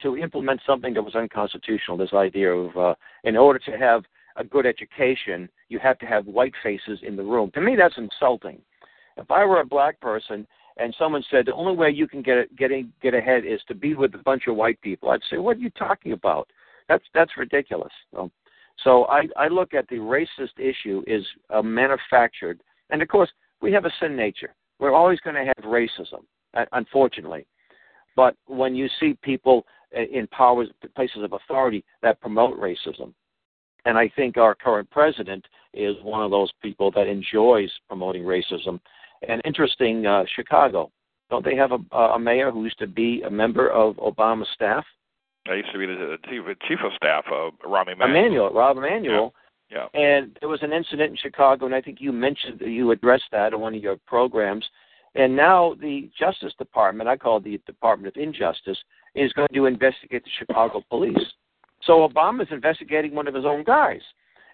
to 0.02 0.16
implement 0.16 0.60
something 0.66 0.94
that 0.94 1.02
was 1.02 1.14
unconstitutional. 1.14 1.96
This 1.96 2.12
idea 2.12 2.52
of, 2.52 2.76
uh, 2.76 2.94
in 3.24 3.36
order 3.36 3.58
to 3.60 3.72
have 3.72 4.04
a 4.36 4.44
good 4.44 4.66
education, 4.66 5.48
you 5.68 5.78
have 5.78 5.98
to 5.98 6.06
have 6.06 6.26
white 6.26 6.54
faces 6.62 6.98
in 7.02 7.16
the 7.16 7.22
room. 7.22 7.50
To 7.54 7.60
me, 7.60 7.76
that's 7.76 7.96
insulting. 7.96 8.60
If 9.16 9.30
I 9.30 9.44
were 9.44 9.60
a 9.60 9.66
black 9.66 10.00
person 10.00 10.46
and 10.76 10.94
someone 10.98 11.24
said 11.30 11.46
the 11.46 11.54
only 11.54 11.76
way 11.76 11.90
you 11.90 12.08
can 12.08 12.22
get 12.22 12.54
get 12.56 12.72
in, 12.72 12.92
get 13.00 13.14
ahead 13.14 13.44
is 13.46 13.60
to 13.68 13.74
be 13.74 13.94
with 13.94 14.14
a 14.14 14.18
bunch 14.18 14.44
of 14.48 14.56
white 14.56 14.80
people, 14.80 15.10
I'd 15.10 15.20
say, 15.30 15.38
"What 15.38 15.56
are 15.56 15.60
you 15.60 15.70
talking 15.70 16.12
about? 16.12 16.48
That's 16.88 17.04
that's 17.14 17.36
ridiculous." 17.36 17.92
So, 18.12 18.30
so 18.82 19.04
I, 19.04 19.28
I 19.36 19.46
look 19.46 19.72
at 19.72 19.86
the 19.88 19.96
racist 19.96 20.58
issue 20.58 21.04
is 21.06 21.24
uh, 21.50 21.62
manufactured, 21.62 22.60
and 22.90 23.00
of 23.00 23.08
course 23.08 23.30
we 23.60 23.72
have 23.72 23.84
a 23.84 23.92
sin 24.00 24.16
nature. 24.16 24.54
We're 24.80 24.92
always 24.92 25.20
going 25.20 25.36
to 25.36 25.44
have 25.44 25.64
racism, 25.64 26.24
unfortunately. 26.72 27.46
But 28.16 28.36
when 28.46 28.74
you 28.74 28.88
see 29.00 29.16
people 29.22 29.66
in 29.92 30.26
powers, 30.28 30.68
places 30.94 31.22
of 31.22 31.32
authority 31.32 31.84
that 32.02 32.20
promote 32.20 32.58
racism, 32.58 33.12
and 33.84 33.98
I 33.98 34.10
think 34.16 34.36
our 34.36 34.54
current 34.54 34.90
president 34.90 35.44
is 35.72 35.96
one 36.02 36.22
of 36.22 36.30
those 36.30 36.50
people 36.62 36.90
that 36.92 37.06
enjoys 37.06 37.70
promoting 37.88 38.22
racism. 38.22 38.80
And 39.28 39.42
interesting, 39.44 40.06
uh, 40.06 40.24
Chicago, 40.34 40.90
don't 41.30 41.44
they 41.44 41.56
have 41.56 41.72
a, 41.72 41.96
a 41.96 42.18
mayor 42.18 42.50
who 42.50 42.64
used 42.64 42.78
to 42.78 42.86
be 42.86 43.22
a 43.22 43.30
member 43.30 43.70
of 43.70 43.96
Obama's 43.96 44.48
staff? 44.54 44.84
I 45.48 45.54
used 45.54 45.72
to 45.72 45.78
be 45.78 45.86
the 45.86 46.16
chief, 46.28 46.42
chief 46.66 46.78
of 46.84 46.92
staff, 46.96 47.24
uh, 47.28 47.50
Rahm 47.66 47.92
Emanuel. 47.92 48.08
Emanuel, 48.08 48.50
Rob 48.52 48.78
Emanuel. 48.78 49.34
Yeah. 49.70 49.86
yeah. 49.92 50.00
And 50.00 50.36
there 50.40 50.48
was 50.48 50.62
an 50.62 50.72
incident 50.72 51.10
in 51.10 51.16
Chicago, 51.16 51.66
and 51.66 51.74
I 51.74 51.82
think 51.82 52.00
you 52.00 52.12
mentioned 52.12 52.60
you 52.60 52.90
addressed 52.92 53.24
that 53.32 53.52
in 53.52 53.60
one 53.60 53.74
of 53.74 53.82
your 53.82 53.96
programs. 54.06 54.64
And 55.14 55.36
now 55.36 55.74
the 55.80 56.10
Justice 56.18 56.52
Department, 56.58 57.08
I 57.08 57.16
call 57.16 57.36
it 57.36 57.44
the 57.44 57.60
Department 57.66 58.14
of 58.16 58.20
Injustice, 58.20 58.78
is 59.14 59.32
going 59.32 59.48
to 59.54 59.66
investigate 59.66 60.24
the 60.24 60.30
Chicago 60.38 60.82
police. 60.90 61.16
So 61.84 62.08
Obama's 62.08 62.48
investigating 62.50 63.14
one 63.14 63.28
of 63.28 63.34
his 63.34 63.44
own 63.44 63.62
guys, 63.62 64.00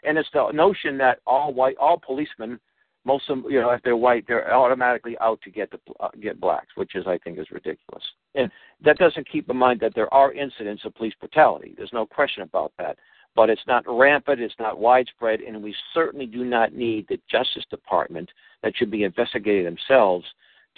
and 0.04 0.18
it's 0.18 0.28
the 0.32 0.50
notion 0.52 0.98
that 0.98 1.20
all 1.26 1.54
white, 1.54 1.76
all 1.78 1.98
policemen, 2.04 2.58
most 3.04 3.30
of 3.30 3.42
them, 3.42 3.50
you 3.50 3.60
know, 3.60 3.70
if 3.70 3.82
they're 3.82 3.96
white, 3.96 4.24
they're 4.26 4.52
automatically 4.52 5.16
out 5.20 5.40
to 5.42 5.50
get 5.50 5.70
the 5.70 5.78
uh, 6.00 6.08
get 6.20 6.40
blacks, 6.40 6.76
which 6.76 6.94
is 6.94 7.06
I 7.06 7.18
think 7.18 7.38
is 7.38 7.50
ridiculous. 7.50 8.02
And 8.34 8.50
that 8.84 8.98
doesn't 8.98 9.30
keep 9.30 9.48
in 9.48 9.56
mind 9.56 9.80
that 9.80 9.94
there 9.94 10.12
are 10.12 10.32
incidents 10.32 10.84
of 10.84 10.94
police 10.94 11.14
brutality. 11.18 11.74
There's 11.76 11.92
no 11.92 12.04
question 12.04 12.42
about 12.42 12.72
that. 12.78 12.98
But 13.36 13.48
it's 13.48 13.62
not 13.66 13.84
rampant, 13.86 14.40
it's 14.40 14.54
not 14.58 14.80
widespread, 14.80 15.40
and 15.40 15.62
we 15.62 15.74
certainly 15.94 16.26
do 16.26 16.44
not 16.44 16.74
need 16.74 17.06
the 17.08 17.20
Justice 17.30 17.64
Department 17.70 18.28
that 18.62 18.76
should 18.76 18.90
be 18.90 19.04
investigating 19.04 19.64
themselves 19.64 20.26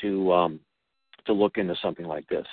to 0.01 0.33
um, 0.33 0.61
to 1.27 1.33
look 1.33 1.59
into 1.59 1.75
something 1.83 2.07
like 2.07 2.29
this. 2.29 2.47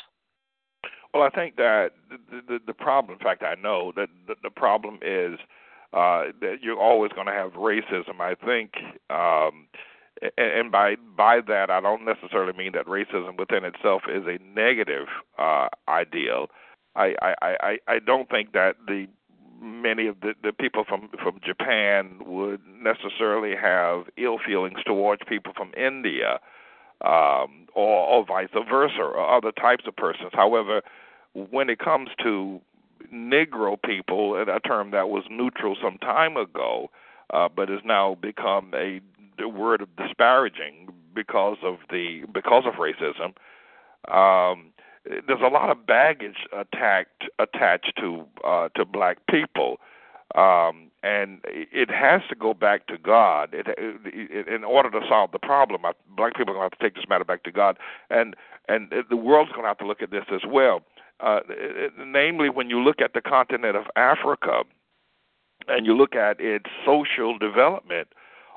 Well, 1.14 1.24
I 1.24 1.30
think 1.30 1.56
that 1.56 1.92
the 2.10 2.42
the, 2.48 2.60
the 2.68 2.74
problem, 2.74 3.18
in 3.18 3.24
fact, 3.24 3.44
I 3.44 3.56
know 3.56 3.92
that 3.96 4.10
the, 4.28 4.36
the 4.44 4.52
problem 4.52 5.00
is 5.02 5.40
uh, 5.94 6.26
that 6.42 6.58
you're 6.62 6.80
always 6.80 7.12
going 7.14 7.28
to 7.28 7.34
have 7.34 7.54
racism. 7.54 8.20
I 8.20 8.36
think, 8.36 8.74
um, 9.10 9.68
and, 10.38 10.52
and 10.60 10.72
by 10.72 10.96
by 11.18 11.42
that, 11.48 11.72
I 11.72 11.82
don't 11.82 12.06
necessarily 12.06 12.54
mean 12.54 12.74
that 12.74 12.86
racism 12.86 13.40
within 13.40 13.66
itself 13.66 14.04
is 14.08 14.24
a 14.28 14.38
negative 14.44 15.08
uh, 15.38 15.70
ideal. 15.88 16.48
I, 16.96 17.16
I, 17.22 17.36
I, 17.42 17.78
I 17.88 18.00
don't 18.00 18.30
think 18.30 18.52
that 18.54 18.76
the 18.86 19.08
many 19.62 20.08
of 20.08 20.20
the, 20.22 20.34
the 20.44 20.54
people 20.54 20.84
from 20.88 21.10
from 21.22 21.40
Japan 21.46 22.20
would 22.26 22.62
necessarily 22.82 23.56
have 23.56 24.04
ill 24.18 24.38
feelings 24.46 24.80
towards 24.86 25.22
people 25.28 25.54
from 25.56 25.72
India 25.76 26.40
um, 27.02 27.68
or, 27.74 28.06
or 28.08 28.26
vice 28.26 28.50
versa, 28.70 29.00
or 29.00 29.38
other 29.38 29.52
types 29.52 29.86
of 29.88 29.96
persons. 29.96 30.32
However, 30.34 30.82
when 31.34 31.70
it 31.70 31.80
comes 31.80 32.10
to 32.24 32.62
Negro 33.14 33.82
people, 33.82 34.36
a 34.36 34.60
term 34.60 34.92
that 34.92 35.10
was 35.10 35.24
neutral 35.30 35.76
some 35.82 35.98
time 36.00 36.38
ago, 36.38 36.90
uh, 37.34 37.48
but 37.54 37.70
has 37.70 37.82
now 37.84 38.16
become 38.22 38.74
a, 38.76 39.00
a 39.40 39.48
word 39.48 39.82
of 39.82 39.96
disparaging 39.96 40.90
because 41.14 41.58
of 41.64 41.78
the 41.90 42.24
because 42.34 42.64
of 42.66 42.76
racism. 42.76 43.34
Um, 44.14 44.72
there's 45.06 45.42
a 45.42 45.50
lot 45.50 45.70
of 45.70 45.86
baggage 45.86 46.46
attacked 46.56 47.24
attached 47.40 47.94
to 47.98 48.26
uh, 48.46 48.70
to 48.76 48.86
black 48.86 49.18
people. 49.30 49.80
Um, 50.36 50.92
and 51.02 51.40
it 51.46 51.90
has 51.90 52.22
to 52.30 52.36
go 52.36 52.54
back 52.54 52.86
to 52.88 52.98
God. 52.98 53.54
It, 53.54 53.68
it, 53.78 54.48
in 54.48 54.64
order 54.64 54.92
to 54.92 55.02
solve 55.08 55.32
the 55.32 55.40
problem, 55.40 55.82
black 56.16 56.36
people 56.36 56.54
are 56.54 56.58
going 56.58 56.70
to 56.70 56.76
have 56.76 56.80
to 56.80 56.84
take 56.84 56.96
this 56.96 57.06
matter 57.10 57.24
back 57.24 57.44
to 57.44 57.52
God, 57.52 57.78
and 58.10 58.36
and 58.68 58.94
the 59.10 59.16
world's 59.16 59.52
going 59.52 59.64
to 59.64 59.68
have 59.68 59.80
to 59.80 59.88
look 59.88 60.02
at 60.02 60.12
this 60.12 60.26
as 60.32 60.42
well. 60.48 60.82
Uh, 61.20 61.40
namely, 62.06 62.50
when 62.50 62.70
you 62.70 62.80
look 62.80 63.02
at 63.02 63.14
the 63.14 63.22
continent 63.22 63.76
of 63.76 63.86
Africa, 63.96 64.64
and 65.68 65.86
you 65.86 65.96
look 65.96 66.16
at 66.16 66.40
its 66.40 66.66
social 66.86 67.38
development 67.38 68.10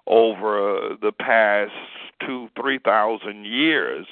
over 0.06 0.96
the 1.00 1.12
past 1.12 1.72
two, 2.20 2.48
three 2.60 2.78
thousand 2.78 3.46
years, 3.46 4.06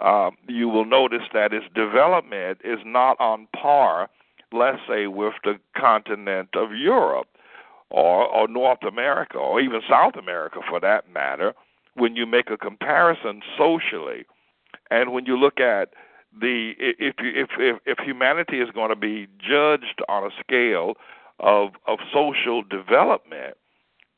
uh, 0.00 0.30
you 0.48 0.68
will 0.68 0.84
notice 0.84 1.22
that 1.34 1.52
its 1.52 1.66
development 1.74 2.58
is 2.64 2.78
not 2.84 3.20
on 3.20 3.46
par, 3.54 4.08
let's 4.52 4.80
say, 4.88 5.06
with 5.06 5.34
the 5.44 5.58
continent 5.76 6.50
of 6.54 6.72
Europe 6.72 7.28
or, 7.90 8.26
or 8.26 8.48
North 8.48 8.82
America, 8.86 9.38
or 9.38 9.60
even 9.60 9.80
South 9.88 10.16
America 10.16 10.60
for 10.68 10.80
that 10.80 11.12
matter, 11.12 11.54
when 11.94 12.16
you 12.16 12.26
make 12.26 12.50
a 12.50 12.56
comparison 12.56 13.42
socially, 13.56 14.24
and 14.90 15.12
when 15.12 15.26
you 15.26 15.36
look 15.36 15.60
at 15.60 15.90
the 16.40 16.72
if 16.78 17.16
if 17.18 17.48
if, 17.58 17.76
if 17.84 17.98
humanity 17.98 18.60
is 18.60 18.70
going 18.70 18.88
to 18.88 18.96
be 18.96 19.26
judged 19.38 20.00
on 20.08 20.24
a 20.24 20.30
scale 20.40 20.94
of 21.38 21.70
of 21.86 21.98
social 22.12 22.62
development, 22.62 23.56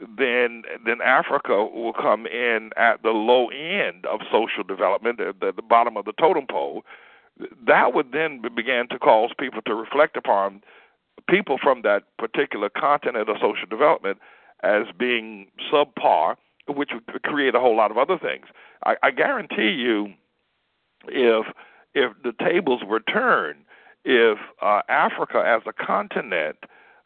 then 0.01 0.63
then 0.85 1.01
Africa 1.05 1.65
will 1.65 1.93
come 1.93 2.27
in 2.27 2.71
at 2.77 3.03
the 3.03 3.11
low 3.11 3.49
end 3.49 4.07
of 4.07 4.21
social 4.31 4.63
development, 4.67 5.21
at 5.21 5.41
the, 5.41 5.53
the 5.55 5.63
bottom 5.63 5.97
of 5.97 6.05
the 6.05 6.13
totem 6.13 6.47
pole. 6.49 6.83
That 7.67 7.95
would 7.95 8.13
then 8.13 8.43
begin 8.55 8.87
to 8.91 8.99
cause 8.99 9.31
people 9.39 9.61
to 9.63 9.75
reflect 9.75 10.17
upon 10.17 10.63
people 11.29 11.59
from 11.63 11.83
that 11.83 12.05
particular 12.19 12.69
continent 12.69 13.29
of 13.29 13.37
social 13.37 13.67
development 13.69 14.19
as 14.63 14.85
being 14.99 15.49
subpar, 15.73 16.37
which 16.69 16.91
would 16.93 17.23
create 17.23 17.55
a 17.55 17.61
whole 17.61 17.77
lot 17.77 17.91
of 17.91 17.99
other 17.99 18.19
things. 18.19 18.47
I, 18.85 18.97
I 19.03 19.11
guarantee 19.11 19.71
you, 19.71 20.13
if 21.09 21.47
if 21.95 22.13
the 22.23 22.33
tables 22.45 22.83
were 22.85 23.01
turned, 23.01 23.65
if 24.05 24.39
uh, 24.61 24.83
Africa 24.89 25.43
as 25.47 25.63
a 25.67 25.73
continent 25.73 26.57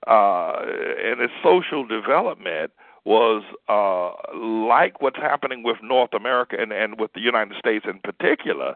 uh, 0.07 0.53
and 0.63 1.21
its 1.21 1.33
social 1.43 1.87
development 1.87 2.73
was 3.05 3.43
uh, 3.69 4.13
like 4.37 5.01
what's 5.01 5.17
happening 5.17 5.63
with 5.63 5.79
North 5.83 6.13
America 6.15 6.57
and, 6.59 6.73
and 6.73 7.01
with 7.01 7.13
the 7.15 7.21
United 7.21 7.57
States 7.59 7.87
in 7.89 7.99
particular, 8.01 8.75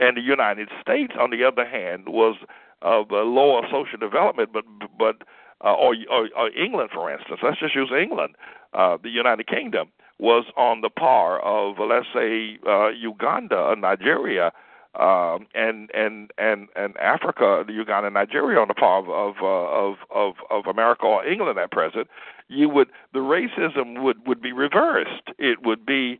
and 0.00 0.16
the 0.16 0.22
United 0.22 0.68
States, 0.80 1.12
on 1.18 1.30
the 1.30 1.44
other 1.44 1.66
hand, 1.66 2.08
was 2.08 2.36
of 2.82 3.12
uh, 3.12 3.16
lower 3.16 3.62
social 3.70 3.98
development, 3.98 4.50
but 4.52 4.64
but 4.98 5.22
uh, 5.62 5.74
or, 5.74 5.94
or, 6.10 6.28
or 6.36 6.50
England, 6.56 6.90
for 6.92 7.12
instance, 7.12 7.40
let's 7.42 7.60
just 7.60 7.74
use 7.74 7.90
England, 7.96 8.34
uh, 8.72 8.96
the 9.02 9.10
United 9.10 9.46
Kingdom 9.46 9.88
was 10.18 10.44
on 10.56 10.80
the 10.80 10.90
par 10.90 11.40
of 11.40 11.76
let's 11.78 12.06
say 12.14 12.58
uh, 12.66 12.88
Uganda 12.88 13.56
or 13.56 13.76
Nigeria. 13.76 14.52
Um, 14.98 15.46
and 15.54 15.88
and 15.94 16.32
and 16.36 16.66
and 16.74 16.96
Africa, 16.96 17.64
Uganda, 17.68 18.08
and 18.08 18.14
Nigeria 18.14 18.58
on 18.58 18.66
the 18.66 18.74
par 18.74 18.98
of 18.98 19.08
of, 19.08 19.36
uh, 19.40 19.46
of 19.46 19.94
of 20.12 20.34
of 20.50 20.66
America 20.66 21.04
or 21.04 21.24
England 21.24 21.60
at 21.60 21.70
present, 21.70 22.08
you 22.48 22.68
would 22.68 22.88
the 23.12 23.20
racism 23.20 24.02
would 24.02 24.26
would 24.26 24.42
be 24.42 24.52
reversed. 24.52 25.30
It 25.38 25.64
would 25.64 25.86
be 25.86 26.18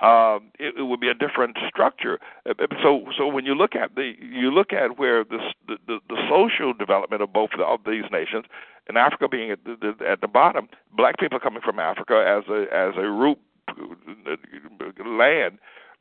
um, 0.00 0.52
it, 0.58 0.74
it 0.78 0.82
would 0.82 1.00
be 1.00 1.08
a 1.08 1.14
different 1.14 1.56
structure. 1.68 2.20
Uh, 2.46 2.54
uh, 2.58 2.66
so, 2.82 3.04
so 3.16 3.26
when 3.26 3.44
you 3.44 3.54
look 3.54 3.74
at 3.74 3.94
the 3.96 4.14
you 4.20 4.50
look 4.50 4.72
at 4.72 4.98
where 4.98 5.24
the 5.24 5.38
the, 5.66 5.76
the, 5.86 5.98
the 6.08 6.16
social 6.28 6.72
development 6.72 7.22
of 7.22 7.32
both 7.32 7.50
of 7.58 7.80
these 7.84 8.04
nations, 8.12 8.44
and 8.86 8.96
Africa 8.96 9.28
being 9.28 9.50
at 9.50 9.64
the, 9.64 9.76
the, 9.98 10.06
at 10.06 10.20
the 10.20 10.28
bottom, 10.28 10.68
black 10.96 11.18
people 11.18 11.40
coming 11.40 11.62
from 11.62 11.78
Africa 11.78 12.24
as 12.26 12.48
a 12.48 12.62
as 12.72 12.94
a 12.96 13.08
root 13.10 13.38
uh, 13.68 15.04
land, 15.04 15.58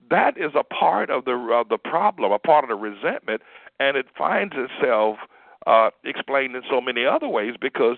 that 0.10 0.38
is 0.38 0.52
a 0.56 0.64
part 0.64 1.10
of 1.10 1.26
the 1.26 1.34
of 1.34 1.70
the 1.70 1.78
problem, 1.78 2.32
a 2.32 2.40
part 2.40 2.64
of 2.64 2.70
the 2.70 2.76
resentment, 2.76 3.42
and 3.80 3.98
it 3.98 4.06
finds 4.16 4.54
itself 4.56 5.18
uh, 5.66 5.90
explained 6.04 6.56
in 6.56 6.62
so 6.70 6.80
many 6.80 7.06
other 7.06 7.28
ways 7.28 7.56
because 7.60 7.98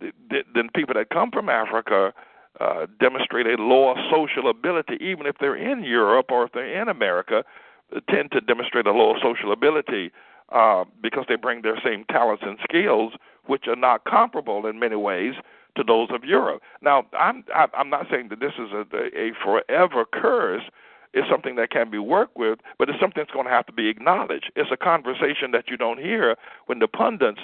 then 0.00 0.68
people 0.74 0.94
that 0.94 1.10
come 1.10 1.30
from 1.30 1.48
Africa 1.48 2.12
uh, 2.62 2.86
demonstrate 3.00 3.46
a 3.46 3.60
lower 3.60 3.94
social 4.10 4.48
ability, 4.48 4.96
even 5.00 5.26
if 5.26 5.36
they're 5.40 5.56
in 5.56 5.82
Europe 5.82 6.26
or 6.30 6.44
if 6.44 6.52
they're 6.52 6.80
in 6.80 6.88
America, 6.88 7.42
uh, 7.94 8.00
tend 8.08 8.30
to 8.30 8.40
demonstrate 8.40 8.86
a 8.86 8.92
lower 8.92 9.18
social 9.20 9.52
ability 9.52 10.12
uh, 10.50 10.84
because 11.02 11.24
they 11.28 11.36
bring 11.36 11.62
their 11.62 11.80
same 11.84 12.04
talents 12.10 12.42
and 12.46 12.58
skills, 12.62 13.14
which 13.46 13.66
are 13.66 13.76
not 13.76 14.04
comparable 14.04 14.66
in 14.66 14.78
many 14.78 14.96
ways 14.96 15.34
to 15.76 15.82
those 15.82 16.08
of 16.12 16.22
Europe. 16.24 16.62
Now, 16.82 17.06
I'm 17.18 17.44
I'm 17.54 17.90
not 17.90 18.06
saying 18.10 18.28
that 18.28 18.40
this 18.40 18.52
is 18.58 18.70
a, 18.72 18.84
a 19.18 19.32
forever 19.42 20.04
curse. 20.04 20.62
It's 21.14 21.28
something 21.30 21.56
that 21.56 21.70
can 21.70 21.90
be 21.90 21.98
worked 21.98 22.36
with, 22.36 22.58
but 22.78 22.88
it's 22.88 23.00
something 23.00 23.22
that's 23.22 23.32
going 23.32 23.46
to 23.46 23.52
have 23.52 23.66
to 23.66 23.72
be 23.72 23.88
acknowledged. 23.88 24.50
It's 24.56 24.70
a 24.72 24.76
conversation 24.76 25.50
that 25.52 25.64
you 25.68 25.76
don't 25.76 25.98
hear 25.98 26.36
when 26.66 26.78
the 26.78 26.88
pundits 26.88 27.40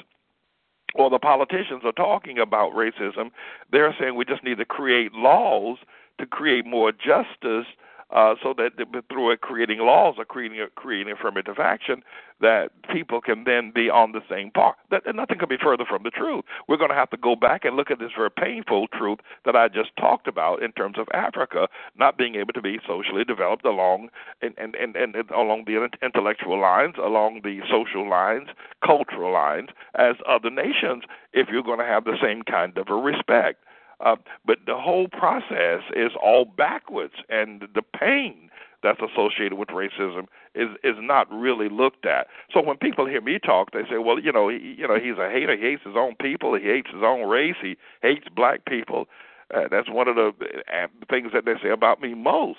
or 0.95 1.11
the 1.11 1.19
politicians 1.19 1.83
are 1.85 1.93
talking 1.93 2.39
about 2.39 2.73
racism. 2.73 3.31
They're 3.71 3.95
saying 3.99 4.17
we 4.17 4.25
just 4.25 4.45
need 4.45 4.59
to 4.59 4.65
create 4.65 5.13
laws 5.13 5.79
to 6.19 6.27
create 6.27 6.67
more 6.67 6.93
justice 6.93 7.67
uh, 8.11 8.35
so 8.43 8.55
that 8.57 8.71
through 9.11 9.37
creating 9.39 9.79
laws 9.79 10.15
or 10.19 10.25
creating 10.25 10.67
creating 10.75 11.13
affirmative 11.13 11.59
action, 11.59 12.03
that 12.41 12.71
people 12.93 13.21
can 13.21 13.45
then 13.45 13.71
be 13.75 13.91
on 13.91 14.13
the 14.13 14.21
same 14.31 14.51
par. 14.51 14.77
That 14.91 15.03
nothing 15.15 15.39
could 15.39 15.49
be 15.49 15.59
further 15.63 15.85
from 15.89 16.05
the 16.05 16.11
truth. 16.11 16.45
We're 16.69 16.77
going 16.77 16.91
to 16.91 16.97
have 16.97 17.11
to 17.11 17.17
go 17.17 17.37
back 17.37 17.65
and 17.65 17.77
look 17.77 17.91
at 17.91 17.99
this 17.99 18.13
very 18.17 18.31
painful 18.31 18.87
truth 18.89 19.19
that 19.45 19.57
I 19.57 19.69
just 19.69 19.91
talked 19.97 20.27
about 20.27 20.63
in 20.63 20.73
terms 20.73 20.99
of 20.99 21.09
Africa 21.13 21.69
not 21.97 22.17
being 22.17 22.37
able 22.37 22.53
to 22.55 22.63
be 22.63 22.79
socially 22.87 23.25
developed 23.25 23.65
along 23.65 24.09
and 24.41 24.55
and 24.57 24.75
and, 24.75 24.97
and 24.97 25.15
along 25.31 25.65
the 25.67 25.89
intellectual 26.03 26.61
lines, 26.61 26.95
along 26.99 27.41
the 27.45 27.61
social 27.71 28.09
lines, 28.09 28.49
cultural 28.85 29.33
lines 29.33 29.69
as 29.97 30.17
other 30.29 30.51
nations. 30.51 31.05
If 31.33 31.49
you're 31.51 31.63
going 31.63 31.79
to 31.81 31.85
have 31.85 32.05
the 32.05 32.17
same 32.23 32.43
kind 32.43 32.77
of 32.79 32.89
a 32.89 32.95
respect. 32.95 33.63
Uh, 34.01 34.17
but 34.47 34.59
the 34.67 34.77
whole 34.77 35.09
process 35.09 35.83
is 35.95 36.13
all 36.23 36.45
backwards, 36.45 37.15
and 37.29 37.63
the 37.75 37.83
pain 37.83 38.51
that's 38.83 39.01
associated 39.01 39.55
with 39.55 39.69
racism 39.69 40.27
is 40.55 40.69
is 40.85 40.95
not 41.01 41.31
really 41.33 41.69
looked 41.69 42.07
at. 42.07 42.29
So 42.53 42.63
when 42.63 42.77
people 42.77 43.07
hear 43.07 43.21
me 43.21 43.39
talk, 43.39 43.73
they 43.73 43.83
say, 43.91 43.99
"Well, 43.99 44.19
you 44.21 44.33
know, 44.33 44.49
he, 44.49 44.77
you 44.79 44.87
know, 44.87 44.99
he's 44.99 45.19
a 45.19 45.29
hater. 45.29 45.57
He 45.57 45.63
hates 45.63 45.83
his 45.85 45.97
own 45.97 46.15
people. 46.21 46.55
He 46.55 46.67
hates 46.67 46.89
his 46.93 47.03
own 47.03 47.29
race. 47.29 47.57
He 47.61 47.77
hates 48.03 48.29
black 48.35 48.65
people." 48.67 49.09
Uh, 49.53 49.67
that's 49.71 49.89
one 49.89 50.09
of 50.09 50.15
the 50.17 50.33
uh, 50.73 50.87
things 51.09 51.33
that 51.33 51.45
they 51.45 51.55
say 51.63 51.71
about 51.71 52.01
me 52.01 52.15
most. 52.15 52.59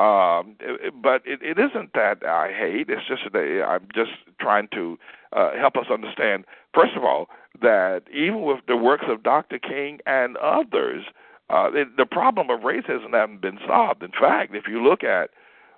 Um, 0.00 0.56
but 1.02 1.20
it, 1.26 1.40
it 1.42 1.58
isn't 1.58 1.92
that 1.92 2.24
I 2.24 2.52
hate. 2.56 2.88
It's 2.88 3.06
just 3.06 3.30
that 3.32 3.64
I'm 3.68 3.86
just 3.94 4.12
trying 4.40 4.68
to 4.72 4.98
uh, 5.34 5.50
help 5.58 5.76
us 5.76 5.86
understand. 5.92 6.44
First 6.72 6.92
of 6.96 7.04
all, 7.04 7.28
that 7.60 8.02
even 8.10 8.42
with 8.42 8.60
the 8.66 8.76
works 8.76 9.04
of 9.08 9.22
Dr. 9.22 9.58
King 9.58 9.98
and 10.06 10.38
others, 10.38 11.04
uh, 11.50 11.68
it, 11.74 11.98
the 11.98 12.06
problem 12.06 12.48
of 12.48 12.60
racism 12.60 13.12
hasn't 13.12 13.42
been 13.42 13.58
solved. 13.66 14.02
In 14.02 14.12
fact, 14.18 14.54
if 14.54 14.64
you 14.68 14.82
look 14.82 15.04
at 15.04 15.30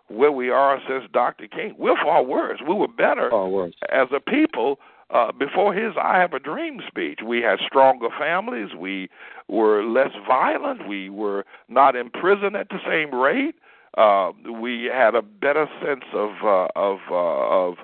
where 0.06 0.30
we 0.30 0.50
are 0.50 0.78
since 0.86 1.04
Dr. 1.12 1.48
King, 1.48 1.74
we're 1.76 1.96
far 1.96 2.22
worse. 2.22 2.60
We 2.66 2.74
were 2.74 2.88
better 2.88 3.28
far 3.30 3.48
worse. 3.48 3.74
as 3.90 4.06
a 4.14 4.20
people 4.20 4.78
uh, 5.10 5.32
before 5.32 5.74
his 5.74 5.94
I 6.00 6.18
Have 6.18 6.32
a 6.32 6.38
Dream 6.38 6.80
speech. 6.86 7.20
We 7.26 7.40
had 7.40 7.58
stronger 7.66 8.08
families. 8.18 8.68
We 8.78 9.08
were 9.48 9.84
less 9.84 10.12
violent. 10.28 10.86
We 10.86 11.10
were 11.10 11.44
not 11.68 11.96
in 11.96 12.10
prison 12.10 12.54
at 12.54 12.68
the 12.68 12.78
same 12.86 13.18
rate. 13.18 13.56
Uh, 13.96 14.32
we 14.60 14.90
had 14.92 15.14
a 15.14 15.22
better 15.22 15.66
sense 15.84 16.04
of 16.14 16.30
uh, 16.42 16.68
of 16.76 16.98
uh, 17.10 17.14
of 17.14 17.74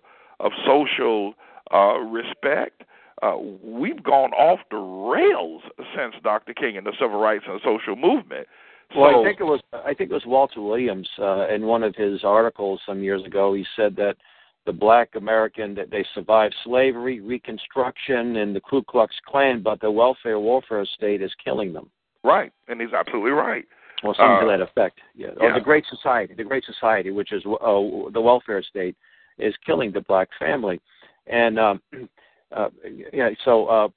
of 0.41 0.53
social 0.67 1.35
uh, 1.73 1.99
respect. 1.99 2.83
Uh, 3.21 3.37
we've 3.63 4.03
gone 4.03 4.33
off 4.33 4.61
the 4.71 4.77
rails 4.77 5.63
since 5.97 6.15
Dr. 6.23 6.55
King 6.55 6.77
and 6.77 6.87
the 6.87 6.93
civil 7.01 7.21
rights 7.21 7.45
and 7.49 7.61
social 7.65 7.97
movement. 7.97 8.47
So, 8.95 9.01
well, 9.01 9.21
I 9.21 9.25
think 9.25 9.41
it 9.41 9.45
was 9.45 9.61
I 9.73 9.93
think 9.93 10.11
it 10.11 10.15
was 10.15 10.25
Walter 10.25 10.63
Williams 10.63 11.09
uh, 11.19 11.49
in 11.49 11.67
one 11.67 11.83
of 11.83 11.95
his 11.95 12.25
articles 12.25 12.81
some 12.87 13.03
years 13.03 13.25
ago. 13.27 13.53
He 13.53 13.67
said 13.77 13.97
that 13.97 14.17
the 14.65 14.73
Black 14.73 15.11
American 15.15 15.75
that 15.75 15.91
they 15.91 16.07
survived 16.15 16.55
slavery, 16.65 17.21
Reconstruction, 17.21 18.37
and 18.37 18.57
the 18.57 18.61
Ku 18.61 18.83
Klux 18.83 19.15
Klan, 19.27 19.63
but 19.63 19.81
the 19.81 19.91
welfare 19.91 20.41
welfare 20.41 20.87
state 20.87 21.21
is 21.21 21.33
killing 21.43 21.73
them. 21.73 21.91
Right, 22.25 22.53
and 22.69 22.81
he's 22.81 22.93
absolutely 22.93 23.31
right. 23.31 23.65
Well, 24.03 24.15
something 24.15 24.49
uh, 24.49 24.53
to 24.53 24.59
that 24.59 24.61
effect. 24.61 24.99
Yeah. 25.15 25.29
yeah. 25.41 25.47
Or 25.47 25.55
the 25.55 25.61
Great 25.61 25.85
Society, 25.91 26.35
the 26.35 26.45
Great 26.45 26.65
Society, 26.65 27.11
which 27.11 27.33
is 27.33 27.43
uh, 27.47 28.11
the 28.13 28.21
welfare 28.21 28.63
state, 28.63 28.97
is 29.39 29.55
killing 29.65 29.93
the 29.93 30.01
black 30.03 30.29
family. 30.39 30.81
And 31.27 31.59
um, 31.59 31.83
uh, 32.57 32.69
yeah, 33.13 33.31
so 33.45 33.67
uh, 33.67 33.89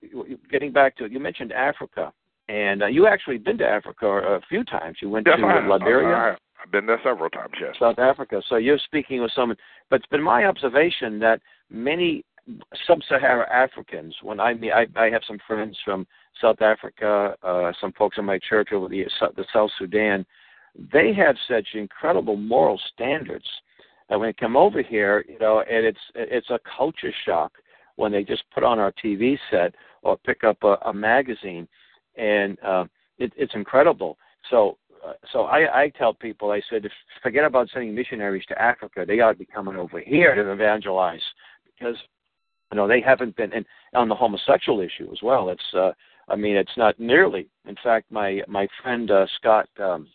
getting 0.51 0.71
back 0.71 0.97
to 0.97 1.05
it, 1.05 1.11
you 1.11 1.19
mentioned 1.19 1.51
Africa, 1.51 2.11
and 2.49 2.83
uh, 2.83 2.87
you 2.87 3.07
actually 3.07 3.37
been 3.37 3.57
to 3.59 3.67
Africa 3.67 4.07
a 4.07 4.41
few 4.49 4.63
times. 4.63 4.97
You 5.01 5.09
went 5.09 5.27
yes, 5.27 5.37
to 5.39 5.45
I, 5.45 5.65
Liberia. 5.65 6.15
I, 6.15 6.37
I've 6.63 6.71
been 6.71 6.85
there 6.85 6.99
several 7.03 7.29
times. 7.29 7.53
Yes. 7.59 7.75
South 7.79 7.97
Africa. 7.97 8.41
So 8.47 8.57
you're 8.57 8.79
speaking 8.85 9.21
with 9.21 9.31
someone, 9.35 9.57
but 9.89 9.97
it's 9.97 10.09
been 10.09 10.21
my 10.21 10.45
observation 10.45 11.19
that 11.19 11.41
many 11.69 12.23
sub-Saharan 12.87 13.47
Africans, 13.51 14.15
when 14.21 14.39
I 14.39 14.53
meet, 14.53 14.71
I, 14.71 14.87
I 14.95 15.09
have 15.09 15.21
some 15.27 15.37
friends 15.47 15.77
from 15.85 16.07
South 16.41 16.61
Africa, 16.61 17.35
uh, 17.43 17.71
some 17.79 17.93
folks 17.93 18.17
in 18.17 18.25
my 18.25 18.39
church 18.49 18.69
over 18.71 18.87
the 18.87 19.05
the 19.35 19.45
South 19.53 19.69
Sudan, 19.77 20.25
they 20.93 21.13
have 21.13 21.35
such 21.47 21.67
incredible 21.73 22.35
moral 22.35 22.79
standards. 22.93 23.45
And 24.09 24.19
when 24.19 24.29
they 24.29 24.33
come 24.33 24.57
over 24.57 24.81
here, 24.81 25.23
you 25.27 25.39
know, 25.39 25.61
and 25.61 25.85
it's 25.85 25.99
it's 26.15 26.49
a 26.49 26.59
culture 26.77 27.13
shock 27.25 27.53
when 27.95 28.11
they 28.11 28.23
just 28.23 28.43
put 28.53 28.63
on 28.63 28.79
our 28.79 28.93
TV 29.03 29.37
set 29.49 29.75
or 30.01 30.17
pick 30.17 30.43
up 30.43 30.57
a, 30.63 30.77
a 30.85 30.93
magazine, 30.93 31.67
and 32.17 32.57
uh, 32.65 32.85
it, 33.17 33.31
it's 33.37 33.53
incredible. 33.53 34.17
So, 34.49 34.77
uh, 35.05 35.13
so 35.31 35.43
I, 35.43 35.83
I 35.83 35.89
tell 35.89 36.13
people, 36.13 36.51
I 36.51 36.61
said, 36.69 36.87
forget 37.21 37.45
about 37.45 37.69
sending 37.71 37.93
missionaries 37.93 38.45
to 38.47 38.59
Africa. 38.61 39.05
They 39.07 39.19
ought 39.19 39.33
to 39.33 39.37
be 39.37 39.45
coming 39.45 39.75
over 39.75 39.99
here 39.99 40.33
to 40.33 40.51
evangelize 40.51 41.21
because 41.65 41.95
you 42.71 42.77
know 42.77 42.87
they 42.87 43.01
haven't 43.01 43.35
been 43.35 43.53
and 43.53 43.65
on 43.93 44.09
the 44.09 44.15
homosexual 44.15 44.81
issue 44.81 45.09
as 45.11 45.19
well. 45.21 45.49
It's 45.49 45.73
uh, 45.73 45.91
I 46.27 46.35
mean, 46.35 46.55
it's 46.55 46.77
not 46.77 46.99
nearly. 46.99 47.47
In 47.67 47.75
fact, 47.83 48.11
my 48.11 48.41
my 48.47 48.67
friend 48.81 49.09
uh, 49.11 49.25
Scott, 49.37 49.67
um, 49.79 50.07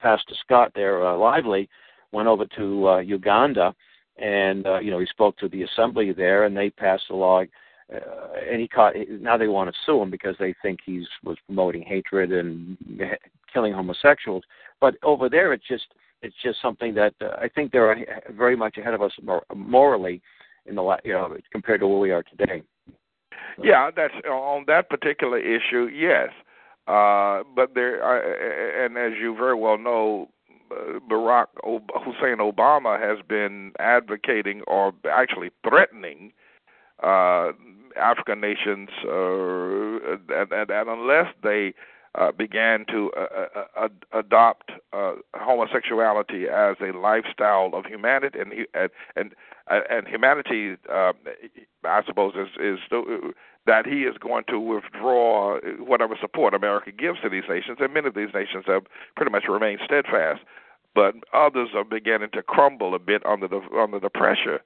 Pastor 0.00 0.34
Scott 0.44 0.72
there, 0.74 1.06
uh, 1.06 1.16
Lively, 1.16 1.68
went 2.12 2.28
over 2.28 2.44
to 2.56 2.88
uh, 2.88 2.98
Uganda 2.98 3.74
and 4.18 4.66
uh, 4.66 4.80
you 4.80 4.90
know 4.90 4.98
he 4.98 5.06
spoke 5.06 5.36
to 5.38 5.48
the 5.48 5.62
assembly 5.62 6.12
there, 6.12 6.44
and 6.44 6.56
they 6.56 6.70
passed 6.70 7.04
a 7.10 7.14
law. 7.14 7.42
Uh, 7.92 7.98
and 8.50 8.60
he 8.60 8.68
caught. 8.68 8.94
Now 9.08 9.36
they 9.38 9.48
want 9.48 9.70
to 9.70 9.76
sue 9.86 10.02
him 10.02 10.10
because 10.10 10.36
they 10.38 10.54
think 10.60 10.80
he's 10.84 11.06
was 11.24 11.38
promoting 11.46 11.82
hatred 11.82 12.32
and 12.32 12.76
killing 13.52 13.72
homosexuals. 13.72 14.42
But 14.80 14.96
over 15.02 15.28
there, 15.28 15.52
it's 15.52 15.66
just 15.66 15.86
it's 16.20 16.36
just 16.42 16.60
something 16.60 16.94
that 16.94 17.14
uh, 17.22 17.36
I 17.40 17.48
think 17.48 17.72
they're 17.72 17.96
very 18.36 18.56
much 18.56 18.76
ahead 18.76 18.94
of 18.94 19.02
us 19.02 19.12
morally 19.54 20.20
in 20.68 20.76
the 20.76 20.96
you 21.04 21.12
know 21.12 21.36
compared 21.52 21.80
to 21.80 21.86
where 21.86 21.98
we 21.98 22.10
are 22.10 22.22
today. 22.22 22.62
Yeah, 23.62 23.90
that's 23.94 24.14
on 24.30 24.64
that 24.68 24.88
particular 24.88 25.38
issue. 25.38 25.88
Yes, 25.92 26.28
uh, 26.86 27.42
but 27.56 27.74
there, 27.74 28.02
uh, 28.02 28.84
and 28.84 28.96
as 28.96 29.12
you 29.20 29.34
very 29.36 29.54
well 29.54 29.78
know, 29.78 30.28
Barack 31.08 31.46
Hussein 31.64 32.38
Obama 32.38 33.00
has 33.00 33.18
been 33.26 33.72
advocating 33.78 34.62
or 34.66 34.92
actually 35.10 35.50
threatening 35.68 36.32
uh, 37.02 37.52
African 37.96 38.40
nations 38.40 38.88
uh, 39.04 40.16
that, 40.28 40.46
that, 40.50 40.68
that 40.68 40.86
unless 40.86 41.26
they 41.42 41.74
uh, 42.14 42.32
began 42.32 42.84
to 42.86 43.10
uh, 43.16 43.46
uh, 43.46 43.66
uh 43.76 43.88
adopt 44.12 44.70
uh, 44.92 45.12
homosexuality 45.34 46.48
as 46.48 46.76
a 46.80 46.96
lifestyle 46.96 47.70
of 47.74 47.84
humanity, 47.86 48.38
and 48.38 48.52
and 48.74 48.90
and, 49.68 49.84
and 49.90 50.08
humanity, 50.08 50.76
uh, 50.92 51.12
I 51.84 52.02
suppose, 52.06 52.34
is 52.34 52.48
is 52.60 52.78
that 53.66 53.86
he 53.86 54.04
is 54.04 54.16
going 54.18 54.44
to 54.48 54.58
withdraw 54.58 55.58
whatever 55.78 56.16
support 56.20 56.54
America 56.54 56.90
gives 56.90 57.20
to 57.20 57.28
these 57.28 57.44
nations, 57.48 57.78
and 57.80 57.92
many 57.92 58.08
of 58.08 58.14
these 58.14 58.32
nations 58.34 58.64
have 58.66 58.84
pretty 59.16 59.30
much 59.30 59.44
remained 59.48 59.80
steadfast, 59.84 60.40
but 60.94 61.14
others 61.32 61.70
are 61.74 61.84
beginning 61.84 62.30
to 62.32 62.42
crumble 62.42 62.94
a 62.94 62.98
bit 62.98 63.24
under 63.26 63.46
the 63.46 63.60
under 63.76 64.00
the 64.00 64.10
pressure. 64.10 64.60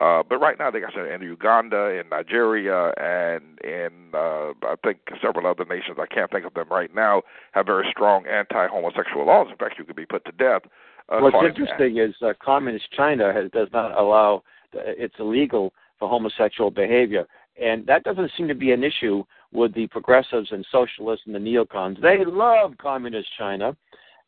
Uh, 0.00 0.22
but 0.28 0.38
right 0.38 0.58
now, 0.58 0.70
they 0.70 0.80
got 0.80 0.92
some 0.92 1.06
in 1.06 1.22
Uganda, 1.22 1.98
in 1.98 2.08
Nigeria, 2.10 2.92
and 2.98 3.58
in 3.64 3.90
uh, 4.12 4.52
I 4.62 4.74
think 4.84 4.98
several 5.22 5.46
other 5.46 5.64
nations. 5.64 5.96
I 5.98 6.06
can't 6.06 6.30
think 6.30 6.44
of 6.44 6.54
them 6.54 6.68
right 6.70 6.94
now. 6.94 7.22
Have 7.52 7.66
very 7.66 7.86
strong 7.90 8.26
anti-homosexual 8.26 9.26
laws. 9.26 9.48
In 9.50 9.56
fact, 9.56 9.78
you 9.78 9.84
could 9.84 9.96
be 9.96 10.06
put 10.06 10.24
to 10.26 10.32
death. 10.32 10.62
Uh, 11.08 11.20
What's 11.20 11.36
interesting 11.46 11.98
is 11.98 12.14
uh, 12.20 12.34
communist 12.42 12.90
China 12.92 13.32
has, 13.32 13.50
does 13.52 13.68
not 13.72 13.96
allow. 13.98 14.42
It's 14.72 15.14
illegal 15.18 15.72
for 15.98 16.08
homosexual 16.08 16.70
behavior. 16.70 17.26
And 17.60 17.86
that 17.86 18.04
doesn't 18.04 18.30
seem 18.36 18.48
to 18.48 18.54
be 18.54 18.72
an 18.72 18.84
issue 18.84 19.24
with 19.52 19.72
the 19.74 19.86
progressives 19.86 20.52
and 20.52 20.66
socialists 20.70 21.24
and 21.24 21.34
the 21.34 21.38
neocons. 21.38 22.00
They 22.02 22.22
love 22.26 22.74
communist 22.78 23.28
China. 23.38 23.74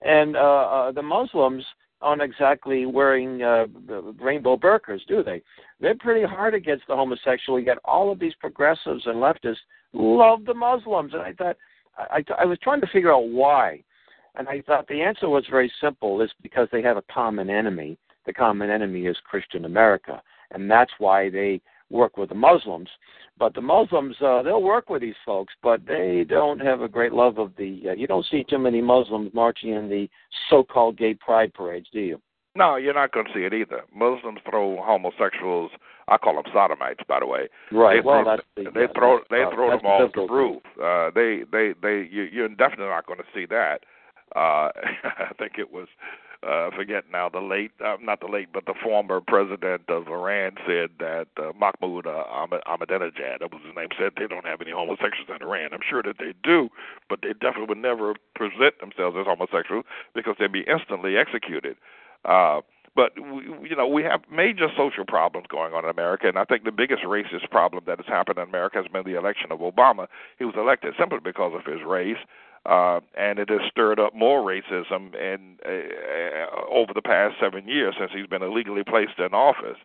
And 0.01 0.37
uh, 0.37 0.41
uh, 0.41 0.93
the 0.93 1.03
Muslims 1.03 1.65
aren't 2.01 2.23
exactly 2.23 2.87
wearing 2.87 3.43
uh, 3.43 3.67
rainbow 4.21 4.57
burqas, 4.57 5.01
do 5.09 5.23
they? 5.23 5.43
They're 5.81 5.97
pretty 5.97 6.25
hard 6.25 6.55
against 6.55 6.87
the 6.87 6.97
homosexual. 6.97 7.59
Yet 7.59 7.79
all 7.85 8.13
of 8.13 8.19
these 8.19 8.35
progressives 8.41 9.07
and 9.07 9.17
leftists 9.17 9.57
love 9.93 10.45
the 10.45 10.55
Muslims. 10.55 11.13
And 11.13 11.23
I 11.23 11.33
thought, 11.33 11.57
I, 11.97 12.19
I 12.19 12.43
I 12.43 12.45
was 12.45 12.59
trying 12.63 12.81
to 12.81 12.87
figure 12.89 13.13
out 13.13 13.29
why. 13.29 13.83
And 14.37 14.49
I 14.49 14.63
thought 14.63 14.87
the 14.87 15.03
answer 15.03 15.29
was 15.29 15.45
very 15.51 15.71
simple. 15.81 16.21
is 16.21 16.31
because 16.43 16.69
they 16.71 16.83
have 16.83 16.97
a 16.97 17.05
common 17.13 17.51
enemy. 17.51 17.99
The 18.27 18.33
common 18.33 18.71
enemy 18.71 19.07
is 19.07 19.17
Christian 19.29 19.65
America. 19.65 20.23
And 20.53 20.71
that's 20.71 20.93
why 20.99 21.29
they 21.31 21.61
work 21.91 22.17
with 22.17 22.29
the 22.29 22.35
Muslims. 22.35 22.89
But 23.39 23.55
the 23.55 23.61
Muslims, 23.61 24.17
uh, 24.21 24.43
they'll 24.43 24.63
work 24.63 24.91
with 24.91 25.03
these 25.03 25.15
folks, 25.25 25.55
but 25.63 25.81
they 25.87 26.25
don't 26.29 26.61
have 26.61 26.83
a 26.83 26.89
great 26.89 27.13
love 27.13 27.39
of 27.39 27.53
the. 27.57 27.83
Uh, 27.89 27.93
you 27.93 28.07
don't 28.07 28.27
see 28.31 28.45
too 28.45 28.59
many 28.59 28.81
Muslims 28.81 29.33
marching 29.33 29.71
in 29.71 29.89
the 29.89 30.09
so-called 30.51 30.97
gay 30.97 31.15
pride 31.15 31.55
parades, 31.55 31.87
do 31.93 32.01
you? 32.01 32.21
No, 32.57 32.75
you're 32.75 32.95
not 32.95 33.13
going 33.13 33.27
to 33.27 33.33
see 33.33 33.45
it 33.45 33.55
either. 33.55 33.83
Muslims 33.95 34.41
throw 34.49 34.83
homosexuals. 34.83 35.71
I 36.09 36.17
call 36.17 36.35
them 36.35 36.51
sodomites, 36.53 37.01
by 37.07 37.21
the 37.21 37.27
way. 37.27 37.49
Right. 37.71 38.03
They 38.03 38.07
well, 38.07 38.25
throw, 38.25 38.37
that's 38.37 38.47
the, 38.57 38.71
they 38.75 38.81
yeah, 38.81 38.87
throw 38.97 39.21
they 39.31 39.43
uh, 39.45 39.51
throw 39.55 39.71
them 39.71 39.87
off 39.87 40.11
the 40.13 40.23
roof. 40.23 40.63
Uh, 40.83 41.11
they 41.15 41.45
they 41.53 41.75
they 41.81 42.09
you, 42.11 42.25
you're 42.33 42.49
definitely 42.49 42.87
not 42.87 43.07
going 43.07 43.21
to 43.21 43.25
see 43.33 43.47
that. 43.47 43.85
Uh, 44.35 44.71
I 45.05 45.33
think 45.39 45.53
it 45.59 45.71
was 45.71 45.87
uh, 46.47 46.71
forget 46.71 47.05
now 47.11 47.29
the 47.29 47.41
late 47.41 47.73
uh, 47.85 47.97
not 48.01 48.21
the 48.21 48.27
late 48.27 48.49
but 48.53 48.65
the 48.67 48.75
former 48.83 49.21
president 49.21 49.83
of 49.89 50.07
Iran 50.07 50.53
said 50.67 50.91
that 51.01 51.27
uh, 51.37 51.53
Mahmoud 51.59 52.07
uh, 52.07 52.25
Ahmadinejad 52.67 53.41
that 53.41 53.53
was 53.53 53.61
his 53.67 53.75
name 53.75 53.89
said 53.99 54.13
they 54.17 54.29
don't 54.29 54.47
have 54.47 54.61
any 54.61 54.71
homosexuals 54.71 55.29
in 55.29 55.43
Iran. 55.47 55.71
I'm 55.73 55.81
sure 55.89 56.03
that 56.03 56.19
they 56.19 56.35
do, 56.45 56.69
but 57.09 57.21
they 57.23 57.33
definitely 57.33 57.67
would 57.69 57.79
never 57.79 58.15
present 58.35 58.79
themselves 58.81 59.17
as 59.19 59.27
homosexuals 59.27 59.85
because 60.15 60.37
they'd 60.39 60.53
be 60.53 60.65
instantly 60.69 61.17
executed. 61.17 61.77
Uh, 62.25 62.61
but 62.95 63.13
we, 63.19 63.71
you 63.71 63.77
know 63.77 63.87
we 63.87 64.03
have 64.03 64.23
major 64.31 64.69
social 64.77 65.05
problems 65.05 65.47
going 65.49 65.75
on 65.75 65.85
in 65.85 65.91
America, 65.91 66.29
and 66.29 66.39
I 66.39 66.45
think 66.45 66.65
the 66.65 66.73
biggest 66.73 67.03
racist 67.03 67.51
problem 67.51 67.83
that 67.87 67.99
has 67.99 68.07
happened 68.07 68.39
in 68.39 68.49
America 68.49 68.79
has 68.79 68.87
been 68.87 69.05
the 69.05 69.19
election 69.19 69.51
of 69.51 69.59
Obama. 69.59 70.07
He 70.39 70.45
was 70.45 70.55
elected 70.57 70.95
simply 70.99 71.19
because 71.23 71.53
of 71.55 71.65
his 71.65 71.83
race, 71.85 72.19
uh, 72.67 73.01
and 73.17 73.39
it 73.39 73.49
has 73.49 73.61
stirred 73.71 73.99
up 74.01 74.15
more 74.15 74.43
racism 74.43 75.15
in, 75.15 75.57
uh, 75.65 76.69
over 76.71 76.93
the 76.95 77.03
past 77.03 77.35
seven 77.41 77.67
years 77.67 77.95
since 77.99 78.11
he's 78.15 78.27
been 78.27 78.43
illegally 78.43 78.85
placed 78.85 79.19
in 79.19 79.33
office. 79.35 79.79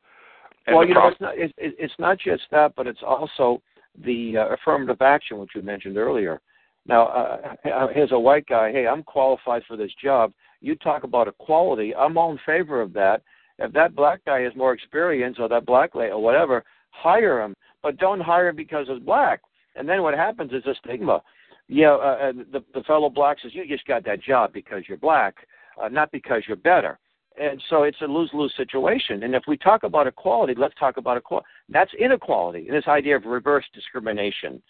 And 0.67 0.75
well, 0.75 0.87
you 0.87 0.93
know, 0.93 1.07
it's 1.07 1.21
not 1.21 1.37
it, 1.37 1.53
it- 1.57 1.75
it's 1.77 1.93
not 1.99 2.17
just 2.17 2.43
that, 2.51 2.73
but 2.75 2.87
it's 2.87 3.03
also 3.05 3.61
the 4.03 4.37
uh, 4.37 4.47
affirmative 4.53 5.01
action, 5.01 5.37
which 5.37 5.51
you 5.55 5.61
mentioned 5.61 5.97
earlier. 5.97 6.41
Now, 6.85 7.07
uh, 7.07 7.87
here's 7.93 8.11
a 8.11 8.19
white 8.19 8.45
guy. 8.47 8.71
Hey, 8.71 8.87
I'm 8.87 9.03
qualified 9.03 9.63
for 9.67 9.77
this 9.77 9.91
job. 10.01 10.33
You 10.61 10.75
talk 10.75 11.03
about 11.03 11.27
equality. 11.27 11.95
I'm 11.95 12.17
all 12.17 12.31
in 12.31 12.39
favor 12.45 12.81
of 12.81 12.91
that. 12.93 13.21
If 13.59 13.71
that 13.73 13.95
black 13.95 14.25
guy 14.25 14.41
has 14.41 14.55
more 14.55 14.73
experience, 14.73 15.37
or 15.39 15.47
that 15.49 15.65
black 15.65 15.95
lady, 15.95 16.11
or 16.11 16.21
whatever, 16.21 16.63
hire 16.91 17.41
him. 17.41 17.55
But 17.81 17.97
don't 17.97 18.19
hire 18.21 18.49
him 18.49 18.55
because 18.55 18.87
he's 18.89 18.99
black. 18.99 19.41
And 19.75 19.87
then 19.87 20.01
what 20.01 20.13
happens 20.13 20.51
is 20.51 20.65
a 20.65 20.75
stigma. 20.75 21.21
Yeah, 21.67 21.91
uh, 21.93 22.17
uh, 22.29 22.31
the 22.51 22.63
the 22.73 22.83
fellow 22.83 23.09
black 23.09 23.37
says 23.41 23.51
you 23.55 23.67
just 23.67 23.85
got 23.87 24.03
that 24.05 24.21
job 24.21 24.51
because 24.53 24.83
you're 24.87 24.97
black, 24.97 25.47
uh, 25.81 25.87
not 25.87 26.11
because 26.11 26.43
you're 26.47 26.57
better. 26.57 26.99
And 27.39 27.59
so 27.69 27.83
it's 27.83 27.99
a 28.01 28.05
lose 28.05 28.29
lose 28.33 28.53
situation. 28.55 29.23
And 29.23 29.33
if 29.33 29.43
we 29.47 29.57
talk 29.57 29.83
about 29.83 30.05
equality, 30.05 30.53
let's 30.55 30.75
talk 30.79 30.97
about 30.97 31.17
equality. 31.17 31.47
That's 31.69 31.91
inequality. 31.99 32.67
This 32.69 32.87
idea 32.87 33.15
of 33.15 33.25
reverse 33.25 33.65
discrimination. 33.73 34.61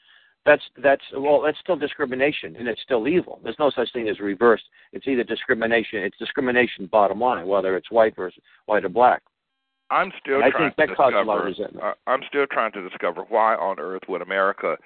That's 0.45 0.61
that's 0.81 1.03
well, 1.17 1.41
that's 1.41 1.59
still 1.59 1.75
discrimination, 1.77 2.55
and 2.57 2.67
it's 2.67 2.81
still 2.81 3.07
evil. 3.07 3.39
There's 3.43 3.59
no 3.59 3.69
such 3.71 3.91
thing 3.91 4.07
as 4.07 4.19
reverse. 4.19 4.61
It's 4.91 5.07
either 5.07 5.23
discrimination. 5.23 6.03
It's 6.03 6.17
discrimination. 6.17 6.85
Bottom 6.87 7.19
line, 7.19 7.47
whether 7.47 7.75
it's 7.75 7.89
white 7.91 8.15
versus 8.15 8.39
white 8.65 8.85
or 8.85 8.89
black. 8.89 9.23
I'm 9.89 10.11
still 10.21 10.35
And 10.35 10.45
I 10.45 10.49
trying 10.51 10.71
think 10.71 10.75
that 10.77 10.85
to 10.87 10.95
caused 10.95 11.15
a 11.15 11.19
discover. 11.19 11.25
lot 11.25 11.39
of 11.39 11.45
resentment. 11.45 11.83
uh, 11.83 11.93
I'm 12.07 12.21
still 12.27 12.45
trying 12.47 12.71
to 12.73 12.87
discover 12.89 13.23
why 13.29 13.55
on 13.55 13.79
earth 13.79 14.03
would 14.07 14.21
America 14.21 14.77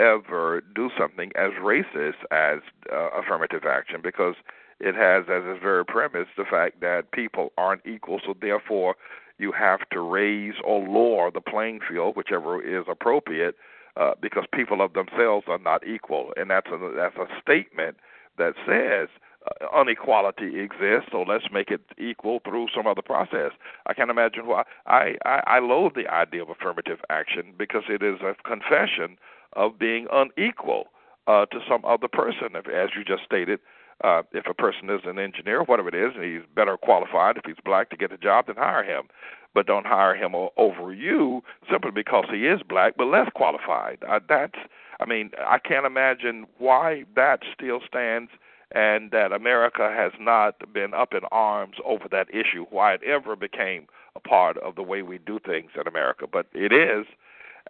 ever 0.00 0.62
do 0.74 0.90
something 0.98 1.30
as 1.36 1.50
racist 1.62 2.20
as 2.30 2.60
uh, 2.92 3.10
affirmative 3.10 3.62
action? 3.68 4.00
Because 4.02 4.34
it 4.80 4.94
has 4.94 5.24
as 5.28 5.42
its 5.44 5.62
very 5.62 5.84
premise 5.84 6.28
the 6.36 6.44
fact 6.44 6.80
that 6.80 7.12
people 7.12 7.52
aren't 7.58 7.86
equal, 7.86 8.20
so 8.24 8.34
therefore 8.40 8.96
you 9.38 9.52
have 9.52 9.80
to 9.90 10.00
raise 10.00 10.54
or 10.64 10.86
lower 10.86 11.30
the 11.30 11.40
playing 11.40 11.80
field, 11.88 12.16
whichever 12.16 12.60
is 12.62 12.84
appropriate, 12.90 13.56
uh, 13.96 14.12
because 14.20 14.44
people 14.52 14.80
of 14.80 14.92
themselves 14.94 15.46
are 15.48 15.58
not 15.58 15.86
equal, 15.86 16.32
and 16.36 16.50
that's 16.50 16.68
a 16.68 16.92
that's 16.96 17.16
a 17.16 17.26
statement 17.40 17.96
that 18.38 18.54
says 18.66 19.08
uh, 19.46 19.80
inequality 19.80 20.60
exists, 20.60 21.08
so 21.10 21.22
let's 21.22 21.46
make 21.52 21.70
it 21.70 21.80
equal 21.98 22.40
through 22.44 22.68
some 22.74 22.86
other 22.86 23.02
process. 23.02 23.52
I 23.86 23.94
can't 23.94 24.10
imagine 24.10 24.46
why. 24.46 24.64
I, 24.86 25.16
I, 25.24 25.42
I 25.46 25.58
loathe 25.60 25.94
the 25.94 26.08
idea 26.08 26.42
of 26.42 26.50
affirmative 26.50 26.98
action 27.08 27.54
because 27.58 27.84
it 27.88 28.02
is 28.02 28.20
a 28.20 28.34
confession 28.46 29.16
of 29.54 29.78
being 29.78 30.06
unequal 30.12 30.84
uh, 31.26 31.46
to 31.46 31.60
some 31.68 31.84
other 31.84 32.08
person. 32.08 32.50
If, 32.54 32.68
as 32.68 32.90
you 32.96 33.04
just 33.04 33.24
stated, 33.24 33.60
uh, 34.02 34.22
if 34.32 34.46
a 34.46 34.54
person 34.54 34.88
is 34.90 35.00
an 35.04 35.18
engineer, 35.18 35.62
whatever 35.62 35.88
it 35.88 35.94
is, 35.94 36.12
and 36.14 36.24
he's 36.24 36.46
better 36.54 36.76
qualified 36.76 37.36
if 37.36 37.44
he's 37.44 37.62
black 37.64 37.90
to 37.90 37.96
get 37.96 38.10
the 38.10 38.16
job, 38.16 38.46
then 38.46 38.56
hire 38.56 38.82
him. 38.82 39.08
But 39.54 39.66
don't 39.66 39.86
hire 39.86 40.14
him 40.14 40.34
over 40.56 40.92
you 40.92 41.42
simply 41.70 41.90
because 41.90 42.26
he 42.30 42.46
is 42.46 42.60
black 42.62 42.94
but 42.96 43.08
less 43.08 43.28
qualified. 43.34 43.98
Uh, 44.08 44.20
that's, 44.28 44.54
I 45.00 45.06
mean, 45.06 45.32
I 45.38 45.58
can't 45.58 45.86
imagine 45.86 46.46
why 46.58 47.04
that 47.16 47.40
still 47.52 47.80
stands 47.86 48.30
and 48.72 49.10
that 49.10 49.32
America 49.32 49.92
has 49.94 50.12
not 50.20 50.72
been 50.72 50.94
up 50.94 51.12
in 51.12 51.20
arms 51.32 51.76
over 51.84 52.04
that 52.10 52.28
issue, 52.32 52.66
why 52.70 52.94
it 52.94 53.02
ever 53.02 53.34
became 53.34 53.86
a 54.14 54.20
part 54.20 54.56
of 54.58 54.76
the 54.76 54.82
way 54.82 55.02
we 55.02 55.18
do 55.18 55.40
things 55.44 55.70
in 55.74 55.88
America. 55.88 56.26
But 56.30 56.46
it 56.54 56.72
is, 56.72 57.06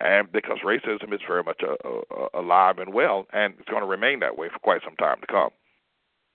and 0.01 0.31
because 0.33 0.59
racism 0.65 1.13
is 1.13 1.21
very 1.27 1.43
much 1.43 1.61
uh 1.63 1.89
uh 1.89 2.29
alive 2.35 2.79
and 2.79 2.93
well, 2.93 3.27
and 3.33 3.55
it's 3.59 3.69
going 3.69 3.83
to 3.83 3.89
remain 3.89 4.21
that 4.21 4.37
way 4.37 4.49
for 4.53 4.59
quite 4.59 4.83
some 4.85 4.97
time 4.97 5.21
to 5.21 5.27
come. 5.27 5.51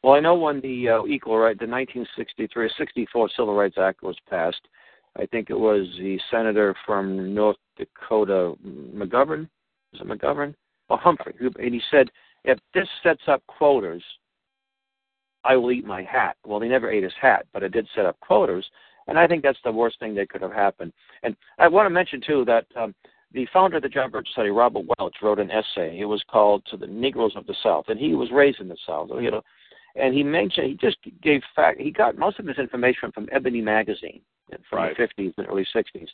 Well, 0.04 0.14
I 0.14 0.20
know 0.20 0.36
when 0.36 0.62
the 0.62 0.90
uh, 0.90 1.06
equal 1.06 1.38
right, 1.38 1.58
the 1.58 1.66
1963 1.66 2.70
64 2.78 3.30
Civil 3.36 3.56
Rights 3.56 3.78
Act 3.80 4.04
was 4.04 4.16
passed. 4.30 4.62
I 5.18 5.26
think 5.26 5.50
it 5.50 5.60
was 5.60 5.88
the 5.98 6.20
senator 6.30 6.76
from 6.86 7.34
North 7.34 7.58
Dakota, 7.78 8.54
McGovern. 8.64 9.50
Was 9.94 10.02
it 10.02 10.08
McGovern? 10.08 10.54
Oh, 10.90 10.98
Humphrey. 10.98 11.34
And 11.40 11.74
he 11.74 11.82
said, 11.90 12.12
if 12.44 12.60
this 12.74 12.88
sets 13.02 13.24
up 13.28 13.42
quotas, 13.48 14.04
I 15.44 15.56
will 15.56 15.72
eat 15.72 15.86
my 15.86 16.04
hat. 16.04 16.38
Well, 16.46 16.60
he 16.60 16.70
never 16.70 16.92
ate 16.92 17.04
his 17.04 17.14
hat, 17.20 17.46
but 17.54 17.64
it 17.64 17.72
did 17.72 17.88
set 17.96 18.06
up 18.06 18.20
quotas, 18.20 18.66
and 19.08 19.18
I 19.18 19.28
think 19.28 19.44
that's 19.44 19.58
the 19.64 19.72
worst 19.72 20.00
thing 20.00 20.16
that 20.16 20.30
could 20.30 20.42
have 20.42 20.54
happened. 20.54 20.92
And 21.24 21.36
I 21.58 21.68
want 21.68 21.86
to 21.86 21.92
mention 21.92 22.22
too 22.26 22.46
that 22.46 22.66
um, 22.76 22.94
the 23.36 23.46
founder 23.52 23.78
of 23.78 23.84
the 23.84 23.90
John 23.90 24.10
Birch 24.10 24.30
Society, 24.30 24.50
Robert 24.50 24.86
Welch, 24.98 25.16
wrote 25.22 25.40
an 25.40 25.52
essay. 25.52 26.00
It 26.00 26.06
was 26.06 26.24
called 26.32 26.64
"To 26.72 26.78
the 26.78 26.88
Negroes 26.88 27.36
of 27.36 27.46
the 27.46 27.56
South," 27.62 27.90
and 27.90 28.00
he 28.00 28.16
was 28.16 28.32
raised 28.32 28.62
in 28.62 28.70
the 28.70 28.78
South. 28.88 29.10
You 29.20 29.30
know, 29.30 29.42
and 29.96 30.14
he 30.14 30.24
mentioned 30.24 30.68
he 30.68 30.74
just 30.76 30.98
gave 31.22 31.42
fact. 31.56 31.80
He 31.80 31.92
got 31.92 32.18
most 32.18 32.40
of 32.40 32.48
his 32.48 32.58
information 32.58 33.12
from 33.12 33.28
Ebony 33.32 33.62
magazine 33.62 34.22
from 34.70 34.80
Right. 34.80 34.96
the 34.96 35.04
50s 35.04 35.34
and 35.38 35.48
early 35.50 35.66
60s, 35.66 36.10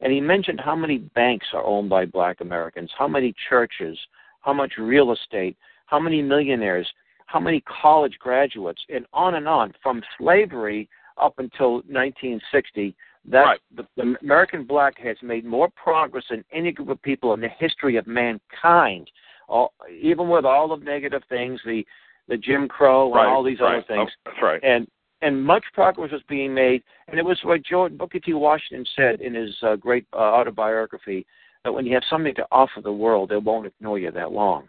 and 0.00 0.12
he 0.12 0.20
mentioned 0.20 0.60
how 0.60 0.76
many 0.76 0.98
banks 0.98 1.46
are 1.52 1.64
owned 1.64 1.90
by 1.90 2.06
Black 2.06 2.40
Americans, 2.40 2.92
how 2.96 3.08
many 3.08 3.34
churches, 3.48 3.98
how 4.40 4.52
much 4.52 4.78
real 4.78 5.10
estate, 5.10 5.56
how 5.86 5.98
many 5.98 6.22
millionaires, 6.22 6.90
how 7.26 7.40
many 7.40 7.60
college 7.62 8.16
graduates, 8.20 8.84
and 8.88 9.06
on 9.12 9.34
and 9.34 9.48
on 9.48 9.74
from 9.82 10.02
slavery 10.18 10.88
up 11.16 11.38
until 11.38 11.82
1960. 11.88 12.94
That 13.28 13.42
Right. 13.42 13.60
the, 13.76 13.86
the 13.96 14.16
American 14.22 14.64
black 14.64 14.98
has 14.98 15.16
made 15.22 15.44
more 15.44 15.68
progress 15.70 16.24
than 16.30 16.44
any 16.52 16.72
group 16.72 16.88
of 16.88 17.00
people 17.02 17.34
in 17.34 17.40
the 17.40 17.48
history 17.48 17.96
of 17.96 18.06
mankind. 18.06 19.10
All, 19.48 19.72
even 19.90 20.28
with 20.28 20.44
all 20.44 20.68
the 20.68 20.82
negative 20.84 21.22
things, 21.28 21.60
the 21.64 21.84
the 22.28 22.36
Jim 22.36 22.68
Crow 22.68 23.12
and 23.14 23.26
all 23.26 23.42
these 23.42 23.58
right. 23.58 23.78
other 23.78 23.84
things, 23.88 24.08
Oh, 24.24 24.30
that's 24.30 24.42
right. 24.42 24.60
and 24.62 24.86
and 25.22 25.42
much 25.44 25.64
progress 25.74 26.12
was 26.12 26.22
being 26.28 26.54
made. 26.54 26.82
And 27.08 27.18
it 27.18 27.24
was 27.24 27.38
what 27.42 27.62
George 27.62 27.96
Booker 27.98 28.20
T. 28.20 28.32
Washington 28.32 28.86
said 28.96 29.20
in 29.20 29.34
his 29.34 29.54
uh, 29.62 29.76
great 29.76 30.06
uh, 30.14 30.16
autobiography 30.16 31.26
that 31.64 31.72
when 31.72 31.84
you 31.84 31.92
have 31.94 32.04
something 32.08 32.34
to 32.36 32.46
offer 32.50 32.80
the 32.80 32.92
world, 32.92 33.28
they 33.28 33.36
won't 33.36 33.66
ignore 33.66 33.98
you 33.98 34.10
that 34.12 34.32
long. 34.32 34.68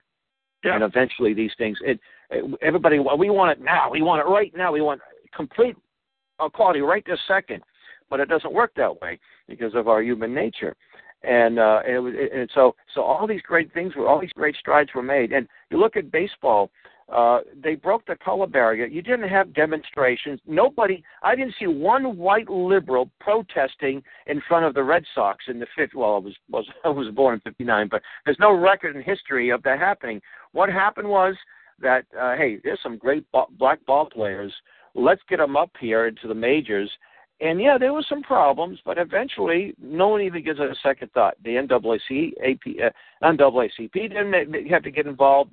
Yeah. 0.63 0.75
And 0.75 0.83
eventually, 0.83 1.33
these 1.33 1.51
things, 1.57 1.77
it, 1.85 1.99
it 2.31 2.43
everybody, 2.61 2.99
well, 2.99 3.17
we 3.17 3.29
want 3.29 3.57
it 3.57 3.63
now. 3.63 3.89
We 3.89 4.01
want 4.01 4.19
it 4.27 4.29
right 4.29 4.51
now. 4.55 4.71
We 4.73 4.81
want 4.81 4.99
complete 5.35 5.75
equality 6.43 6.81
right 6.81 7.03
this 7.05 7.19
second. 7.27 7.63
But 8.11 8.19
it 8.19 8.29
doesn't 8.29 8.53
work 8.53 8.73
that 8.75 9.01
way 9.01 9.19
because 9.47 9.73
of 9.73 9.87
our 9.87 10.03
human 10.03 10.35
nature. 10.35 10.75
And 11.23 11.57
uh, 11.57 11.81
and, 11.85 11.95
it 11.95 11.99
was, 11.99 12.13
and 12.33 12.49
so 12.53 12.75
so 12.93 13.01
all 13.01 13.25
these 13.25 13.41
great 13.41 13.73
things 13.73 13.95
were 13.95 14.07
all 14.07 14.21
these 14.21 14.33
great 14.33 14.55
strides 14.55 14.91
were 14.93 15.01
made. 15.01 15.31
And 15.31 15.47
you 15.71 15.79
look 15.79 15.95
at 15.95 16.11
baseball, 16.11 16.71
uh, 17.11 17.39
they 17.61 17.75
broke 17.75 18.05
the 18.05 18.15
color 18.15 18.47
barrier. 18.47 18.85
You 18.85 19.01
didn't 19.01 19.27
have 19.27 19.53
demonstrations. 19.53 20.39
Nobody, 20.47 21.03
I 21.21 21.35
didn't 21.35 21.55
see 21.59 21.67
one 21.67 22.17
white 22.17 22.49
liberal 22.49 23.09
protesting 23.19 24.01
in 24.27 24.41
front 24.47 24.65
of 24.65 24.73
the 24.73 24.83
Red 24.83 25.03
Sox 25.13 25.43
in 25.49 25.59
the 25.59 25.67
fifth. 25.75 25.93
Well, 25.93 26.15
I 26.15 26.19
was 26.19 26.33
was 26.49 26.65
I 26.85 26.89
was 26.89 27.13
born 27.13 27.35
in 27.35 27.41
'59, 27.41 27.89
but 27.91 28.01
there's 28.25 28.39
no 28.39 28.53
record 28.53 28.95
in 28.95 29.03
history 29.03 29.49
of 29.49 29.61
that 29.63 29.79
happening. 29.79 30.21
What 30.53 30.69
happened 30.69 31.09
was 31.09 31.35
that 31.81 32.05
uh, 32.19 32.35
hey, 32.35 32.59
there's 32.63 32.79
some 32.81 32.97
great 32.97 33.29
ba- 33.33 33.45
black 33.59 33.85
ball 33.85 34.09
players. 34.09 34.53
Let's 34.95 35.21
get 35.29 35.37
them 35.37 35.57
up 35.57 35.71
here 35.79 36.07
into 36.07 36.27
the 36.27 36.33
majors. 36.33 36.89
And 37.41 37.59
yeah, 37.59 37.77
there 37.79 37.93
were 37.93 38.05
some 38.07 38.21
problems, 38.21 38.79
but 38.85 38.99
eventually, 38.99 39.73
no 39.81 40.09
one 40.09 40.21
even 40.21 40.43
gives 40.43 40.59
it 40.59 40.69
a 40.69 40.75
second 40.83 41.11
thought. 41.11 41.35
The 41.43 41.55
NAACP, 41.55 42.83
uh, 42.85 42.89
NAACP 43.23 43.93
didn't 43.93 44.69
have 44.69 44.83
to 44.83 44.91
get 44.91 45.07
involved 45.07 45.51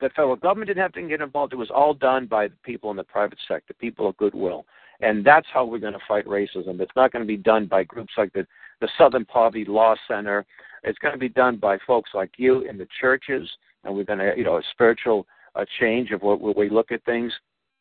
the 0.00 0.08
federal 0.10 0.36
government 0.36 0.68
didn't 0.68 0.82
have 0.82 0.92
to 0.92 1.02
get 1.02 1.20
involved. 1.20 1.52
It 1.52 1.56
was 1.56 1.70
all 1.70 1.94
done 1.94 2.26
by 2.26 2.48
the 2.48 2.56
people 2.62 2.90
in 2.90 2.96
the 2.96 3.04
private 3.04 3.38
sector, 3.46 3.74
people 3.74 4.08
of 4.08 4.16
goodwill. 4.16 4.64
And 5.00 5.24
that's 5.24 5.46
how 5.52 5.64
we're 5.64 5.78
going 5.78 5.92
to 5.92 5.98
fight 6.06 6.26
racism. 6.26 6.80
It's 6.80 6.92
not 6.96 7.12
going 7.12 7.22
to 7.22 7.26
be 7.26 7.36
done 7.36 7.66
by 7.66 7.84
groups 7.84 8.12
like 8.16 8.32
the, 8.32 8.46
the 8.80 8.88
Southern 8.98 9.24
Poverty 9.24 9.64
Law 9.64 9.94
Center. 10.08 10.44
It's 10.82 10.98
going 10.98 11.14
to 11.14 11.18
be 11.18 11.28
done 11.28 11.56
by 11.56 11.78
folks 11.86 12.10
like 12.14 12.32
you 12.36 12.60
in 12.62 12.78
the 12.78 12.88
churches, 13.00 13.48
and 13.84 13.94
we're 13.94 14.04
going 14.04 14.18
to, 14.18 14.32
you 14.36 14.44
know, 14.44 14.56
a 14.56 14.62
spiritual 14.72 15.26
uh, 15.54 15.64
change 15.80 16.10
of 16.10 16.22
what, 16.22 16.40
what 16.40 16.56
we 16.56 16.68
look 16.68 16.92
at 16.92 17.04
things. 17.04 17.32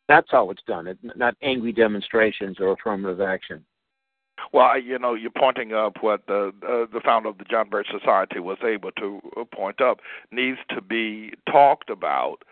That's 0.08 0.28
how 0.32 0.50
it's 0.50 0.64
done. 0.68 0.88
It, 0.88 0.98
not 1.16 1.36
angry 1.42 1.74
demonstrations 1.74 2.58
or 2.60 2.72
affirmative 2.72 3.22
action. 3.22 3.66
Well, 4.54 4.80
you 4.80 4.98
know, 5.00 5.14
you're 5.14 5.32
pointing 5.32 5.74
up 5.74 5.98
what 6.02 6.28
the 6.28 6.54
uh, 6.64 6.86
the 6.94 7.02
founder 7.04 7.30
of 7.30 7.38
the 7.38 7.44
John 7.44 7.70
Birch 7.70 7.88
Society 7.92 8.40
was 8.40 8.58
able 8.64 8.92
to 8.94 9.20
uh, 9.36 9.44
point 9.44 9.82
up 9.82 10.00
needs 10.32 10.60
to 10.70 10.82
be 10.82 11.34
talked 11.52 11.90
about 11.90 12.44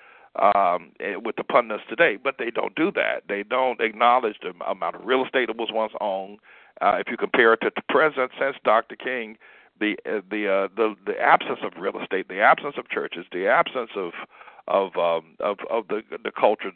um, 0.41 0.91
eh, 0.99 1.15
with 1.15 1.35
the 1.37 1.43
pundits 1.43 1.83
today, 1.87 2.17
but 2.21 2.35
they 2.37 2.51
don't 2.51 2.75
do 2.75 2.91
that. 2.93 3.23
They 3.29 3.43
don't 3.43 3.79
acknowledge 3.79 4.37
the 4.41 4.53
amount 4.65 4.95
of 4.95 5.05
real 5.05 5.23
estate 5.23 5.47
that 5.47 5.57
was 5.57 5.69
once 5.71 5.93
owned. 6.01 6.39
Uh, 6.81 6.97
if 6.99 7.07
you 7.09 7.17
compare 7.17 7.53
it 7.53 7.61
to 7.61 7.71
the 7.73 7.81
present, 7.87 8.31
since 8.37 8.57
Dr. 8.65 8.95
King, 8.95 9.37
the 9.79 9.95
uh, 10.05 10.21
the 10.29 10.47
uh, 10.47 10.67
the 10.75 10.95
the 11.05 11.19
absence 11.19 11.59
of 11.63 11.73
real 11.79 12.01
estate, 12.01 12.27
the 12.27 12.41
absence 12.41 12.75
of 12.77 12.89
churches, 12.89 13.25
the 13.31 13.47
absence 13.47 13.91
of 13.95 14.11
of 14.67 14.95
um, 14.97 15.35
of 15.39 15.57
of 15.69 15.87
the 15.87 16.01
the 16.23 16.31
culture 16.31 16.71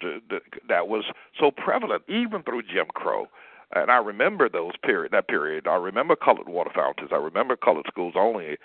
that 0.67 0.87
was 0.87 1.05
so 1.39 1.51
prevalent 1.51 2.03
even 2.07 2.43
through 2.43 2.63
Jim 2.63 2.85
Crow. 2.93 3.27
And 3.75 3.91
I 3.91 3.97
remember 3.97 4.49
those 4.49 4.73
period 4.83 5.11
that 5.11 5.27
period. 5.27 5.67
I 5.67 5.75
remember 5.75 6.15
colored 6.15 6.49
water 6.49 6.71
fountains. 6.73 7.09
I 7.11 7.17
remember 7.17 7.55
colored 7.55 7.85
schools 7.87 8.13
only. 8.17 8.57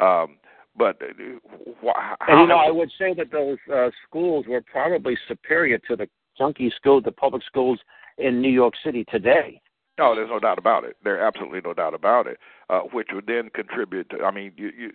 Um, 0.00 0.36
but 0.76 1.00
uh, 1.02 1.92
how, 1.94 2.16
and 2.28 2.40
you 2.40 2.46
know, 2.46 2.56
I 2.56 2.70
would 2.70 2.90
say 2.98 3.12
that 3.14 3.32
those 3.32 3.58
uh, 3.72 3.90
schools 4.06 4.46
were 4.48 4.62
probably 4.62 5.16
superior 5.28 5.78
to 5.88 5.96
the 5.96 6.08
junkie 6.38 6.72
school, 6.76 7.00
the 7.00 7.12
public 7.12 7.42
schools 7.44 7.78
in 8.18 8.40
New 8.40 8.50
York 8.50 8.74
City 8.84 9.04
today. 9.10 9.60
No, 10.00 10.14
there's 10.14 10.30
no 10.30 10.38
doubt 10.40 10.58
about 10.58 10.84
it. 10.84 10.96
There's 11.04 11.20
absolutely 11.20 11.60
no 11.62 11.74
doubt 11.74 11.92
about 11.92 12.26
it. 12.26 12.38
Uh, 12.70 12.80
which 12.92 13.08
would 13.12 13.26
then 13.26 13.50
contribute 13.52 14.08
to, 14.08 14.24
I 14.24 14.30
mean, 14.30 14.52
you, 14.56 14.70
you, 14.78 14.92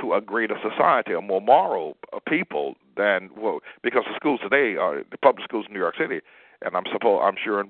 to 0.00 0.14
a 0.14 0.20
greater 0.20 0.56
society, 0.60 1.12
a 1.12 1.20
more 1.20 1.40
moral 1.40 1.96
uh, 2.12 2.18
people 2.26 2.74
than 2.96 3.30
well, 3.36 3.60
because 3.82 4.02
the 4.08 4.16
schools 4.16 4.40
today 4.42 4.76
are 4.76 5.04
the 5.08 5.18
public 5.18 5.44
schools 5.44 5.66
in 5.68 5.74
New 5.74 5.78
York 5.78 5.94
City, 5.96 6.22
and 6.62 6.74
I'm 6.74 6.84
suppose 6.92 7.20
I'm 7.22 7.36
sure 7.42 7.60
in, 7.60 7.66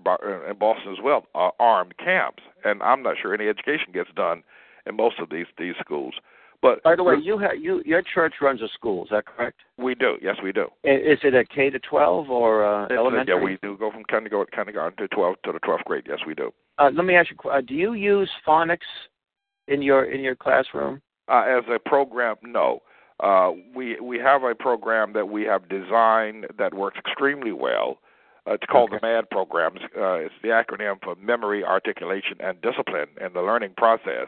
in 0.49 0.57
Boston 0.59 0.93
as 0.93 0.99
well, 1.03 1.27
are 1.35 1.53
armed 1.61 1.99
camps, 1.99 2.43
and 2.65 2.83
I'm 2.83 3.03
not 3.03 3.17
sure 3.21 3.35
any 3.35 3.49
education 3.49 3.93
gets 3.93 4.11
done 4.17 4.43
in 4.87 4.97
most 4.97 5.19
of 5.19 5.29
these 5.29 5.47
these 5.59 5.75
schools. 5.79 6.15
But 6.63 6.81
by 6.85 6.95
the 6.95 7.03
way, 7.03 7.17
you 7.21 7.39
have 7.39 7.57
you 7.61 7.83
your 7.85 8.03
church 8.03 8.35
runs 8.41 8.63
a 8.63 8.69
school. 8.69 9.03
Is 9.03 9.11
that 9.11 9.27
correct? 9.27 9.59
We 9.79 9.97
do. 9.97 10.15
Yes, 10.23 10.37
we 10.43 10.53
do. 10.53 10.67
Is 10.85 11.19
it 11.25 11.35
a 11.35 11.45
K 11.45 11.71
to 11.71 11.81
twelve 11.81 12.31
or 12.31 12.65
uh, 12.65 12.87
elementary? 12.89 13.35
Yeah, 13.35 13.43
we 13.43 13.59
do 13.63 13.77
go 13.77 13.91
from 13.91 14.05
kindergarten, 14.05 14.53
kindergarten 14.55 14.97
to 14.99 15.09
twelve 15.09 15.35
to 15.45 15.53
the 15.53 15.59
twelfth 15.59 15.85
grade. 15.85 16.05
Yes, 16.09 16.21
we 16.25 16.35
do. 16.35 16.53
Uh, 16.79 16.91
let 16.95 17.05
me 17.05 17.17
ask 17.17 17.31
you: 17.31 17.51
uh, 17.51 17.61
Do 17.61 17.75
you 17.75 17.95
use 17.95 18.31
phonics 18.47 18.79
in 19.67 19.83
your 19.83 20.05
in 20.05 20.21
your 20.21 20.37
classroom? 20.37 21.03
Uh, 21.29 21.43
as 21.43 21.65
a 21.69 21.81
program, 21.81 22.37
no. 22.45 22.81
Uh, 23.19 23.51
we 23.75 23.99
we 24.01 24.19
have 24.19 24.45
a 24.45 24.55
program 24.55 25.13
that 25.15 25.29
we 25.29 25.43
have 25.43 25.69
designed 25.69 26.47
that 26.59 26.75
works 26.75 26.99
extremely 26.99 27.53
well. 27.53 27.99
Uh, 28.47 28.55
it's 28.55 28.65
called 28.71 28.91
okay. 28.91 28.99
the 29.01 29.07
MAD 29.07 29.31
programs. 29.31 29.81
Uh, 29.97 30.15
it's 30.15 30.35
the 30.43 30.49
acronym 30.49 31.03
for 31.03 31.15
Memory, 31.17 31.65
Articulation, 31.65 32.37
and 32.41 32.61
Discipline 32.61 33.09
in 33.21 33.33
the 33.33 33.41
learning 33.41 33.75
process. 33.77 34.27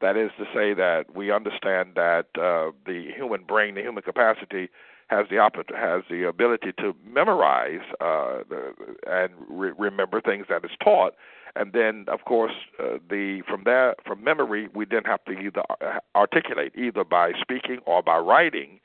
That 0.00 0.16
is 0.16 0.30
to 0.38 0.44
say 0.54 0.72
that 0.74 1.14
we 1.14 1.30
understand 1.30 1.92
that 1.96 2.26
uh, 2.34 2.72
the 2.86 3.10
human 3.14 3.44
brain, 3.44 3.74
the 3.74 3.82
human 3.82 4.02
capacity, 4.02 4.70
has 5.10 5.26
the 5.28 5.38
op- 5.38 5.56
has 5.74 6.02
the 6.08 6.26
ability 6.26 6.72
to 6.78 6.94
memorize 7.04 7.80
uh, 8.00 8.38
the, 8.48 8.72
and 9.06 9.32
re- 9.48 9.72
remember 9.76 10.20
things 10.20 10.46
that 10.48 10.64
is 10.64 10.70
taught, 10.82 11.14
and 11.56 11.72
then 11.72 12.04
of 12.08 12.24
course 12.24 12.52
uh, 12.78 12.98
the 13.10 13.42
from 13.46 13.64
there 13.64 13.94
from 14.06 14.22
memory 14.22 14.68
we 14.72 14.84
then 14.84 15.02
have 15.04 15.22
to 15.24 15.32
either 15.32 15.62
uh, 15.80 15.98
articulate 16.14 16.72
either 16.76 17.04
by 17.04 17.32
speaking 17.40 17.78
or 17.86 18.02
by 18.02 18.16
writing, 18.16 18.78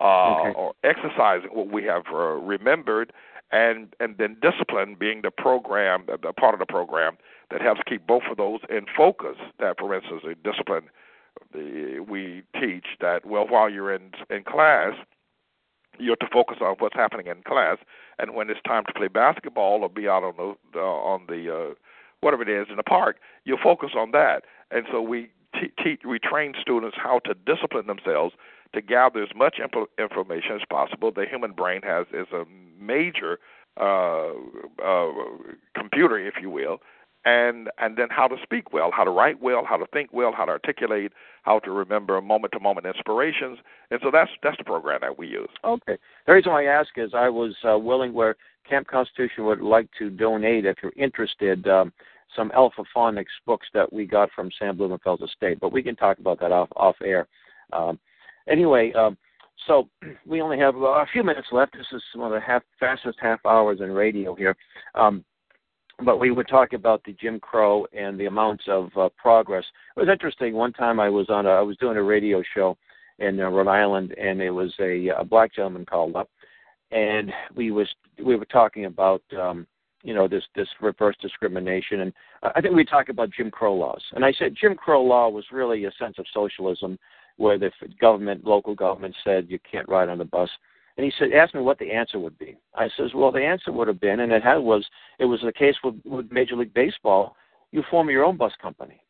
uh, 0.00 0.40
okay. 0.40 0.52
or 0.54 0.74
exercising 0.84 1.48
what 1.50 1.68
we 1.72 1.82
have 1.82 2.04
uh, 2.12 2.16
remembered, 2.16 3.10
and 3.50 3.94
and 4.00 4.18
then 4.18 4.36
discipline 4.42 4.96
being 5.00 5.22
the 5.22 5.30
program, 5.30 6.04
the 6.06 6.32
part 6.34 6.52
of 6.54 6.60
the 6.60 6.66
program 6.66 7.16
that 7.50 7.60
helps 7.60 7.80
keep 7.86 8.06
both 8.06 8.24
of 8.30 8.36
those 8.36 8.60
in 8.68 8.86
focus. 8.96 9.36
That, 9.58 9.78
for 9.78 9.94
instance, 9.94 10.22
a 10.24 10.34
discipline 10.34 10.88
the, 11.52 12.00
we 12.00 12.42
teach 12.60 12.86
that 13.00 13.24
well 13.26 13.46
while 13.46 13.68
you're 13.68 13.92
in 13.92 14.12
in 14.30 14.44
class, 14.44 14.94
you're 15.98 16.16
to 16.16 16.28
focus 16.32 16.58
on 16.60 16.76
what's 16.78 16.94
happening 16.94 17.26
in 17.26 17.42
class, 17.42 17.78
and 18.18 18.34
when 18.34 18.50
it's 18.50 18.60
time 18.66 18.84
to 18.86 18.92
play 18.92 19.08
basketball 19.08 19.82
or 19.82 19.88
be 19.88 20.08
out 20.08 20.24
on 20.24 20.34
the 20.36 20.78
uh, 20.78 20.82
on 20.82 21.24
the 21.28 21.54
uh, 21.54 21.74
whatever 22.20 22.42
it 22.42 22.48
is 22.48 22.68
in 22.70 22.76
the 22.76 22.82
park, 22.82 23.16
you 23.44 23.56
focus 23.62 23.90
on 23.96 24.10
that. 24.12 24.44
And 24.70 24.86
so 24.90 25.00
we 25.02 25.30
te- 25.54 25.72
te- 25.82 26.06
we 26.06 26.18
train 26.18 26.54
students 26.60 26.96
how 27.00 27.20
to 27.20 27.34
discipline 27.34 27.86
themselves 27.86 28.34
to 28.74 28.80
gather 28.80 29.22
as 29.22 29.30
much 29.36 29.60
imp- 29.62 29.90
information 29.98 30.56
as 30.56 30.62
possible. 30.68 31.12
The 31.12 31.26
human 31.26 31.52
brain 31.52 31.82
has 31.82 32.06
is 32.12 32.26
a 32.32 32.44
major 32.80 33.38
uh, 33.80 34.30
uh, 34.84 35.12
computer, 35.76 36.18
if 36.18 36.34
you 36.40 36.50
will, 36.50 36.80
and 37.24 37.70
and 37.78 37.96
then 37.96 38.08
how 38.10 38.28
to 38.28 38.36
speak 38.42 38.72
well, 38.72 38.90
how 38.94 39.04
to 39.04 39.10
write 39.10 39.40
well, 39.40 39.64
how 39.64 39.76
to 39.76 39.86
think 39.92 40.10
well, 40.12 40.32
how 40.36 40.44
to 40.44 40.52
articulate, 40.52 41.12
how 41.42 41.58
to 41.60 41.70
remember 41.70 42.20
moment 42.20 42.52
to 42.52 42.60
moment 42.60 42.86
inspirations, 42.86 43.58
and 43.90 44.00
so 44.02 44.10
that's 44.12 44.30
that's 44.42 44.58
the 44.58 44.64
program 44.64 44.98
that 45.02 45.18
we 45.18 45.26
use. 45.26 45.48
Okay. 45.64 45.96
The 46.26 46.32
reason 46.32 46.52
why 46.52 46.66
I 46.66 46.80
ask 46.80 46.90
is 46.96 47.12
I 47.14 47.28
was 47.28 47.54
uh, 47.66 47.78
willing 47.78 48.12
where 48.12 48.36
Camp 48.68 48.86
Constitution 48.86 49.44
would 49.44 49.60
like 49.60 49.88
to 49.98 50.10
donate 50.10 50.66
if 50.66 50.76
you're 50.82 50.92
interested. 50.96 51.66
Um, 51.66 51.92
some 52.34 52.50
Alpha 52.52 52.82
Phonics 52.94 53.26
books 53.46 53.66
that 53.74 53.92
we 53.92 54.06
got 54.06 54.28
from 54.34 54.50
Sam 54.58 54.76
Blumenfeld 54.76 55.22
Estate, 55.22 55.60
but 55.60 55.72
we 55.72 55.84
can 55.84 55.94
talk 55.94 56.18
about 56.18 56.40
that 56.40 56.50
off 56.50 56.68
off 56.74 56.96
air. 57.04 57.28
Um, 57.72 57.98
anyway, 58.48 58.92
um, 58.92 59.16
so 59.66 59.88
we 60.26 60.40
only 60.40 60.58
have 60.58 60.74
a 60.76 61.06
few 61.12 61.22
minutes 61.22 61.48
left. 61.52 61.74
This 61.76 61.86
is 61.92 62.02
one 62.14 62.32
of 62.32 62.40
the 62.40 62.44
half, 62.44 62.62
fastest 62.78 63.18
half 63.20 63.40
hours 63.46 63.80
in 63.80 63.92
radio 63.92 64.34
here. 64.34 64.56
Um, 64.94 65.24
but 66.04 66.18
we 66.18 66.30
would 66.30 66.48
talk 66.48 66.72
about 66.72 67.02
the 67.04 67.12
Jim 67.12 67.38
Crow 67.40 67.86
and 67.92 68.18
the 68.18 68.26
amounts 68.26 68.64
of 68.68 68.90
uh, 68.96 69.08
progress. 69.16 69.64
It 69.96 70.00
was 70.00 70.08
interesting. 70.10 70.54
One 70.54 70.72
time 70.72 70.98
I 70.98 71.08
was 71.08 71.30
on 71.30 71.46
a, 71.46 71.50
I 71.50 71.60
was 71.60 71.76
doing 71.76 71.96
a 71.96 72.02
radio 72.02 72.42
show 72.54 72.76
in 73.18 73.40
uh, 73.40 73.48
Rhode 73.48 73.68
Island, 73.68 74.14
and 74.20 74.40
it 74.40 74.50
was 74.50 74.72
a, 74.80 75.08
a 75.08 75.24
black 75.24 75.54
gentleman 75.54 75.86
called 75.86 76.16
up, 76.16 76.28
and 76.90 77.32
we 77.54 77.70
was 77.70 77.88
we 78.24 78.36
were 78.36 78.44
talking 78.46 78.86
about 78.86 79.22
um, 79.38 79.66
you 80.02 80.14
know 80.14 80.26
this 80.26 80.44
this 80.54 80.68
reverse 80.80 81.16
discrimination, 81.20 82.00
and 82.00 82.12
I 82.42 82.60
think 82.60 82.74
we 82.74 82.84
talked 82.84 83.10
about 83.10 83.30
Jim 83.30 83.50
Crow 83.50 83.74
laws, 83.74 84.02
and 84.12 84.24
I 84.24 84.32
said 84.32 84.56
Jim 84.60 84.74
Crow 84.74 85.02
law 85.02 85.28
was 85.28 85.44
really 85.52 85.84
a 85.84 85.92
sense 85.92 86.16
of 86.18 86.26
socialism, 86.32 86.98
where 87.36 87.58
the 87.58 87.70
government, 88.00 88.44
local 88.44 88.74
government 88.74 89.14
said 89.24 89.46
you 89.48 89.58
can't 89.70 89.88
ride 89.88 90.08
on 90.08 90.18
the 90.18 90.24
bus. 90.24 90.50
And 90.96 91.04
he 91.04 91.12
said, 91.18 91.32
asked 91.32 91.54
me 91.54 91.60
what 91.60 91.78
the 91.78 91.90
answer 91.90 92.18
would 92.18 92.38
be. 92.38 92.56
I 92.74 92.88
says, 92.96 93.10
well, 93.14 93.32
the 93.32 93.44
answer 93.44 93.72
would 93.72 93.88
have 93.88 94.00
been, 94.00 94.20
and 94.20 94.30
it 94.30 94.42
had 94.42 94.58
was, 94.58 94.86
it 95.18 95.24
was 95.24 95.40
the 95.44 95.52
case 95.52 95.74
with, 95.82 95.96
with 96.04 96.30
Major 96.30 96.56
League 96.56 96.74
Baseball. 96.74 97.36
You 97.72 97.82
form 97.90 98.10
your 98.10 98.24
own 98.24 98.36
bus 98.36 98.52
company. 98.62 99.00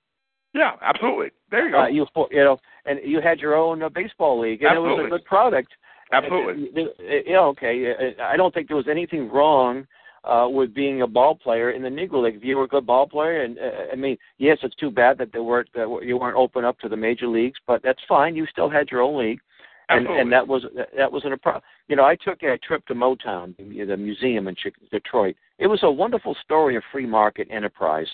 Yeah, 0.55 0.73
absolutely. 0.81 1.31
There 1.51 1.67
you 1.67 1.73
go. 1.73 1.81
Uh, 1.81 1.89
you 1.89 2.07
you 2.31 2.45
know, 2.45 2.59
and 2.87 3.01
you 3.05 3.21
had 3.21 3.41
your 3.41 3.57
own 3.57 3.83
uh, 3.83 3.89
baseball 3.89 4.41
league, 4.41 4.63
and 4.63 4.71
absolutely. 4.71 4.93
it 4.93 5.03
was 5.03 5.07
a 5.07 5.19
good 5.19 5.25
product. 5.25 5.73
Absolutely. 6.13 6.85
Uh, 6.85 7.13
you 7.27 7.33
know, 7.33 7.49
okay. 7.49 8.15
I 8.23 8.37
don't 8.37 8.55
think 8.55 8.69
there 8.69 8.77
was 8.77 8.89
anything 8.89 9.29
wrong 9.31 9.87
uh, 10.23 10.47
with 10.49 10.73
being 10.73 11.03
a 11.03 11.07
ball 11.07 11.35
player 11.35 11.73
in 11.73 11.83
the 11.83 11.89
Negro 11.89 12.23
League. 12.23 12.37
If 12.37 12.45
you 12.45 12.57
were 12.57 12.65
a 12.65 12.69
good 12.69 12.87
ball 12.87 13.09
player, 13.09 13.43
and 13.43 13.59
uh, 13.59 13.93
I 13.93 13.97
mean, 13.97 14.17
yes, 14.39 14.59
it's 14.63 14.77
too 14.77 14.91
bad 14.91 15.19
that 15.19 15.33
they 15.33 15.41
weren't 15.41 15.69
that 15.75 16.01
you 16.03 16.17
weren't 16.17 16.37
open 16.37 16.65
up 16.65 16.79
to 16.81 16.89
the 16.89 16.97
major 16.97 17.27
leagues, 17.27 17.59
but 17.67 17.83
that's 17.83 18.01
fine. 18.09 18.37
You 18.37 18.47
still 18.47 18.71
had 18.71 18.91
your 18.91 19.03
own 19.03 19.19
league 19.19 19.41
and 19.89 20.01
Absolutely. 20.01 20.23
and 20.23 20.33
that 20.33 20.49
was 20.49 20.65
that 20.97 21.13
wasn't 21.13 21.35
a 21.35 21.37
problem. 21.37 21.63
You 21.89 21.97
know, 21.97 22.05
I 22.05 22.17
took 22.17 22.43
a 22.43 22.57
trip 22.59 22.87
to 22.87 22.95
Motown, 22.95 23.55
the 23.57 23.97
museum 23.97 24.49
in 24.49 24.57
Detroit. 24.91 25.37
It 25.59 25.67
was 25.67 25.81
a 25.83 25.91
wonderful 25.91 26.35
story 26.43 26.77
of 26.77 26.83
free 26.91 27.07
market 27.07 27.49
enterprise. 27.51 28.07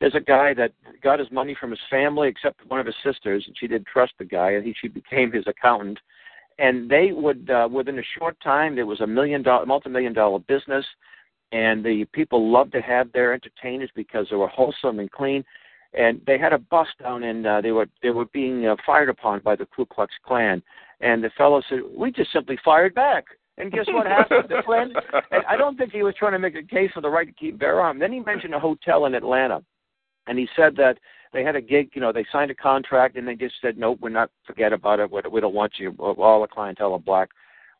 There's 0.00 0.16
a 0.16 0.20
guy 0.20 0.52
that 0.54 0.72
got 1.00 1.20
his 1.20 1.30
money 1.30 1.56
from 1.58 1.70
his 1.70 1.78
family, 1.88 2.28
except 2.28 2.66
one 2.66 2.80
of 2.80 2.86
his 2.86 2.96
sisters, 3.04 3.44
and 3.46 3.56
she 3.58 3.68
didn't 3.68 3.86
trust 3.86 4.14
the 4.18 4.24
guy, 4.24 4.52
and 4.52 4.64
he 4.64 4.74
she 4.80 4.88
became 4.88 5.30
his 5.30 5.44
accountant. 5.46 5.98
And 6.58 6.90
they 6.90 7.12
would, 7.12 7.48
uh, 7.48 7.68
within 7.70 7.98
a 7.98 8.18
short 8.18 8.36
time, 8.42 8.74
there 8.74 8.86
was 8.86 9.00
a 9.00 9.06
million 9.06 9.42
dollar, 9.42 9.64
multi-million 9.64 10.12
dollar 10.12 10.40
business, 10.40 10.84
and 11.52 11.84
the 11.84 12.04
people 12.12 12.50
loved 12.50 12.72
to 12.72 12.80
have 12.80 13.12
their 13.12 13.32
entertainers 13.32 13.90
because 13.94 14.26
they 14.28 14.36
were 14.36 14.48
wholesome 14.48 14.98
and 14.98 15.10
clean 15.10 15.44
and 15.94 16.20
they 16.26 16.38
had 16.38 16.52
a 16.52 16.58
bus 16.58 16.86
down 17.02 17.22
and 17.22 17.46
uh, 17.46 17.60
they 17.60 17.72
were 17.72 17.86
they 18.02 18.10
were 18.10 18.24
being 18.26 18.66
uh, 18.66 18.76
fired 18.84 19.08
upon 19.08 19.40
by 19.40 19.54
the 19.54 19.66
Ku 19.66 19.84
Klux 19.84 20.12
Klan 20.24 20.62
and 21.02 21.22
the 21.22 21.30
fellow 21.36 21.62
said, 21.68 21.80
"We 21.94 22.10
just 22.10 22.32
simply 22.32 22.58
fired 22.64 22.94
back." 22.94 23.24
And 23.58 23.70
guess 23.70 23.84
what 23.88 24.06
happened? 24.06 24.48
the 24.48 24.62
Klan. 24.64 24.92
And 25.30 25.44
I 25.46 25.56
don't 25.56 25.76
think 25.76 25.92
he 25.92 26.02
was 26.02 26.14
trying 26.18 26.32
to 26.32 26.38
make 26.38 26.54
a 26.54 26.62
case 26.62 26.90
for 26.94 27.02
the 27.02 27.10
right 27.10 27.26
to 27.26 27.32
keep 27.34 27.58
bear 27.58 27.80
arms. 27.80 28.00
Then 28.00 28.12
he 28.12 28.20
mentioned 28.20 28.54
a 28.54 28.58
hotel 28.58 29.04
in 29.04 29.14
Atlanta, 29.14 29.62
and 30.26 30.38
he 30.38 30.48
said 30.56 30.74
that 30.76 30.98
they 31.32 31.44
had 31.44 31.56
a 31.56 31.60
gig. 31.60 31.90
You 31.94 32.00
know, 32.00 32.12
they 32.12 32.24
signed 32.32 32.50
a 32.50 32.54
contract, 32.54 33.16
and 33.16 33.28
they 33.28 33.34
just 33.34 33.56
said, 33.60 33.76
"Nope, 33.76 33.98
we're 34.00 34.08
not. 34.08 34.30
Forget 34.46 34.72
about 34.72 35.00
it. 35.00 35.10
We 35.10 35.40
don't 35.40 35.54
want 35.54 35.74
you. 35.78 35.94
All 35.98 36.40
the 36.40 36.48
clientele 36.48 36.94
are 36.94 36.98
black." 36.98 37.28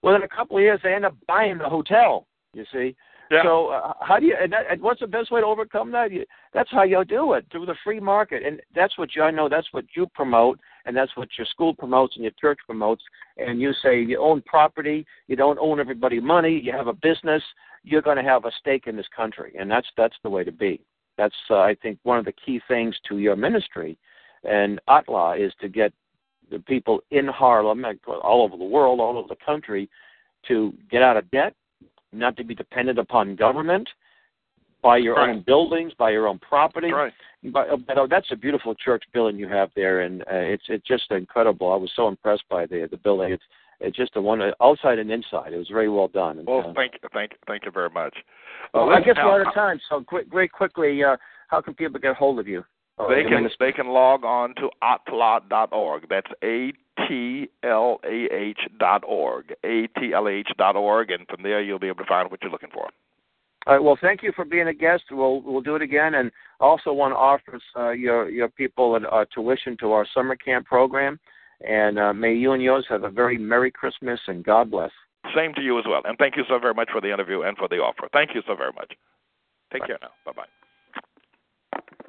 Within 0.02 0.22
a 0.22 0.28
couple 0.28 0.56
of 0.56 0.62
years, 0.62 0.80
they 0.82 0.94
end 0.94 1.06
up 1.06 1.16
buying 1.26 1.58
the 1.58 1.68
hotel. 1.68 2.26
You 2.52 2.64
see. 2.72 2.94
Yeah. 3.30 3.42
So 3.44 3.68
uh, 3.68 3.94
how 4.00 4.18
do 4.18 4.26
you? 4.26 4.36
And, 4.38 4.52
that, 4.52 4.64
and 4.70 4.82
what's 4.82 5.00
the 5.00 5.06
best 5.06 5.30
way 5.30 5.40
to 5.40 5.46
overcome 5.46 5.90
that? 5.92 6.12
You, 6.12 6.26
that's 6.52 6.70
how 6.70 6.82
you 6.82 7.02
do 7.04 7.32
it 7.32 7.46
through 7.50 7.66
the 7.66 7.76
free 7.82 8.00
market, 8.00 8.42
and 8.44 8.60
that's 8.74 8.98
what 8.98 9.16
you. 9.16 9.22
I 9.22 9.30
know 9.30 9.48
that's 9.48 9.68
what 9.72 9.86
you 9.96 10.06
promote, 10.14 10.60
and 10.84 10.96
that's 10.96 11.16
what 11.16 11.28
your 11.38 11.46
school 11.46 11.74
promotes 11.74 12.16
and 12.16 12.24
your 12.24 12.32
church 12.40 12.58
promotes. 12.66 13.02
And 13.36 13.60
you 13.60 13.72
say 13.82 14.00
you 14.02 14.18
own 14.18 14.42
property, 14.42 15.06
you 15.28 15.36
don't 15.36 15.58
own 15.58 15.80
everybody 15.80 16.20
money, 16.20 16.60
you 16.62 16.72
have 16.72 16.88
a 16.88 16.92
business, 16.92 17.42
you're 17.84 18.02
going 18.02 18.16
to 18.16 18.22
have 18.22 18.44
a 18.44 18.52
stake 18.60 18.86
in 18.86 18.96
this 18.96 19.08
country, 19.14 19.54
and 19.58 19.70
that's 19.70 19.86
that's 19.96 20.16
the 20.22 20.30
way 20.30 20.44
to 20.44 20.52
be. 20.52 20.80
That's 21.18 21.34
uh, 21.50 21.60
I 21.60 21.74
think 21.82 21.98
one 22.02 22.18
of 22.18 22.24
the 22.24 22.32
key 22.32 22.60
things 22.68 22.96
to 23.08 23.18
your 23.18 23.36
ministry 23.36 23.98
and 24.44 24.80
ATLAH 24.88 25.34
is 25.34 25.52
to 25.60 25.68
get 25.68 25.92
the 26.50 26.58
people 26.58 27.00
in 27.10 27.26
Harlem, 27.26 27.84
all 28.06 28.42
over 28.42 28.56
the 28.56 28.64
world, 28.64 29.00
all 29.00 29.16
over 29.16 29.28
the 29.28 29.44
country, 29.44 29.88
to 30.48 30.72
get 30.90 31.02
out 31.02 31.16
of 31.16 31.30
debt, 31.30 31.54
not 32.12 32.36
to 32.36 32.44
be 32.44 32.54
dependent 32.54 32.98
upon 32.98 33.36
government, 33.36 33.88
buy 34.82 34.98
your 34.98 35.14
right. 35.14 35.30
own 35.30 35.42
buildings, 35.46 35.92
buy 35.98 36.10
your 36.10 36.26
own 36.26 36.38
property. 36.38 36.92
Right. 36.92 37.12
But, 37.44 37.86
but 37.86 37.98
oh, 37.98 38.06
that's 38.08 38.30
a 38.30 38.36
beautiful 38.36 38.74
church 38.74 39.02
building 39.12 39.38
you 39.38 39.48
have 39.48 39.70
there, 39.74 40.02
and 40.02 40.22
uh, 40.22 40.26
it's 40.30 40.64
it's 40.68 40.86
just 40.86 41.10
incredible. 41.10 41.72
I 41.72 41.76
was 41.76 41.90
so 41.96 42.08
impressed 42.08 42.44
by 42.48 42.66
the 42.66 42.88
the 42.90 42.96
building. 42.96 43.32
It's 43.32 43.42
it's 43.80 43.96
just 43.96 44.16
a 44.16 44.22
one 44.22 44.40
outside 44.60 44.98
and 44.98 45.10
inside. 45.10 45.52
It 45.52 45.58
was 45.58 45.68
very 45.68 45.88
well 45.88 46.08
done. 46.08 46.38
And, 46.38 46.46
Well, 46.46 46.70
uh, 46.70 46.72
thank 46.74 46.92
you, 46.94 47.08
thank, 47.12 47.32
thank 47.48 47.64
you 47.64 47.72
very 47.72 47.90
much. 47.90 48.14
well, 48.72 48.90
Uh, 48.90 48.94
I 48.94 49.00
guess 49.00 49.16
now, 49.16 49.26
we're 49.26 49.40
out 49.40 49.48
of 49.48 49.54
time. 49.54 49.80
So, 49.88 50.04
quick, 50.04 50.26
very 50.30 50.48
quickly, 50.48 51.02
uh, 51.02 51.16
how 51.48 51.60
can 51.60 51.74
people 51.74 51.98
get 51.98 52.14
hold 52.14 52.38
of 52.38 52.46
you? 52.46 52.64
Uh, 52.98 53.08
They 53.08 53.24
can 53.24 53.48
they 53.58 53.72
can 53.72 53.88
log 53.88 54.24
on 54.24 54.54
to 54.56 54.70
atlah.org. 54.82 56.08
That's 56.08 56.30
a 56.44 56.72
t 57.08 57.48
l 57.62 58.00
a 58.04 58.28
h 58.30 58.60
dot 58.78 59.02
org. 59.06 59.52
A 59.64 59.88
T 59.98 60.12
L 60.14 60.28
A 60.28 60.30
H 60.30 60.48
dot 60.56 60.76
org, 60.76 61.10
and 61.10 61.26
from 61.26 61.42
there 61.42 61.60
you'll 61.60 61.78
be 61.78 61.88
able 61.88 62.04
to 62.04 62.08
find 62.08 62.30
what 62.30 62.40
you're 62.42 62.52
looking 62.52 62.70
for. 62.72 62.88
All 63.66 63.74
right. 63.74 63.82
Well, 63.82 63.98
thank 64.00 64.22
you 64.22 64.32
for 64.34 64.44
being 64.44 64.68
a 64.68 64.74
guest. 64.74 65.04
We'll 65.10 65.40
we'll 65.42 65.60
do 65.60 65.76
it 65.76 65.82
again, 65.82 66.14
and 66.14 66.30
also 66.58 66.92
want 66.92 67.12
to 67.12 67.16
offer 67.16 67.60
uh, 67.76 67.90
your 67.90 68.28
your 68.28 68.48
people 68.48 68.96
an, 68.96 69.06
uh, 69.10 69.24
tuition 69.32 69.76
to 69.78 69.92
our 69.92 70.06
summer 70.12 70.36
camp 70.36 70.66
program. 70.66 71.18
And 71.66 71.98
uh, 71.98 72.12
may 72.12 72.34
you 72.34 72.52
and 72.52 72.62
yours 72.62 72.86
have 72.88 73.04
a 73.04 73.10
very 73.10 73.38
merry 73.38 73.70
Christmas 73.70 74.18
and 74.26 74.44
God 74.44 74.70
bless. 74.70 74.90
Same 75.36 75.54
to 75.54 75.62
you 75.62 75.78
as 75.78 75.84
well. 75.88 76.02
And 76.04 76.18
thank 76.18 76.36
you 76.36 76.42
so 76.48 76.58
very 76.58 76.74
much 76.74 76.90
for 76.90 77.00
the 77.00 77.12
interview 77.12 77.42
and 77.42 77.56
for 77.56 77.68
the 77.68 77.76
offer. 77.76 78.08
Thank 78.12 78.34
you 78.34 78.42
so 78.46 78.56
very 78.56 78.72
much. 78.72 78.92
Take 79.72 79.82
Bye. 79.82 79.86
care 79.86 79.98
now. 80.02 80.10
Bye 80.24 80.32
bye. 80.32 82.08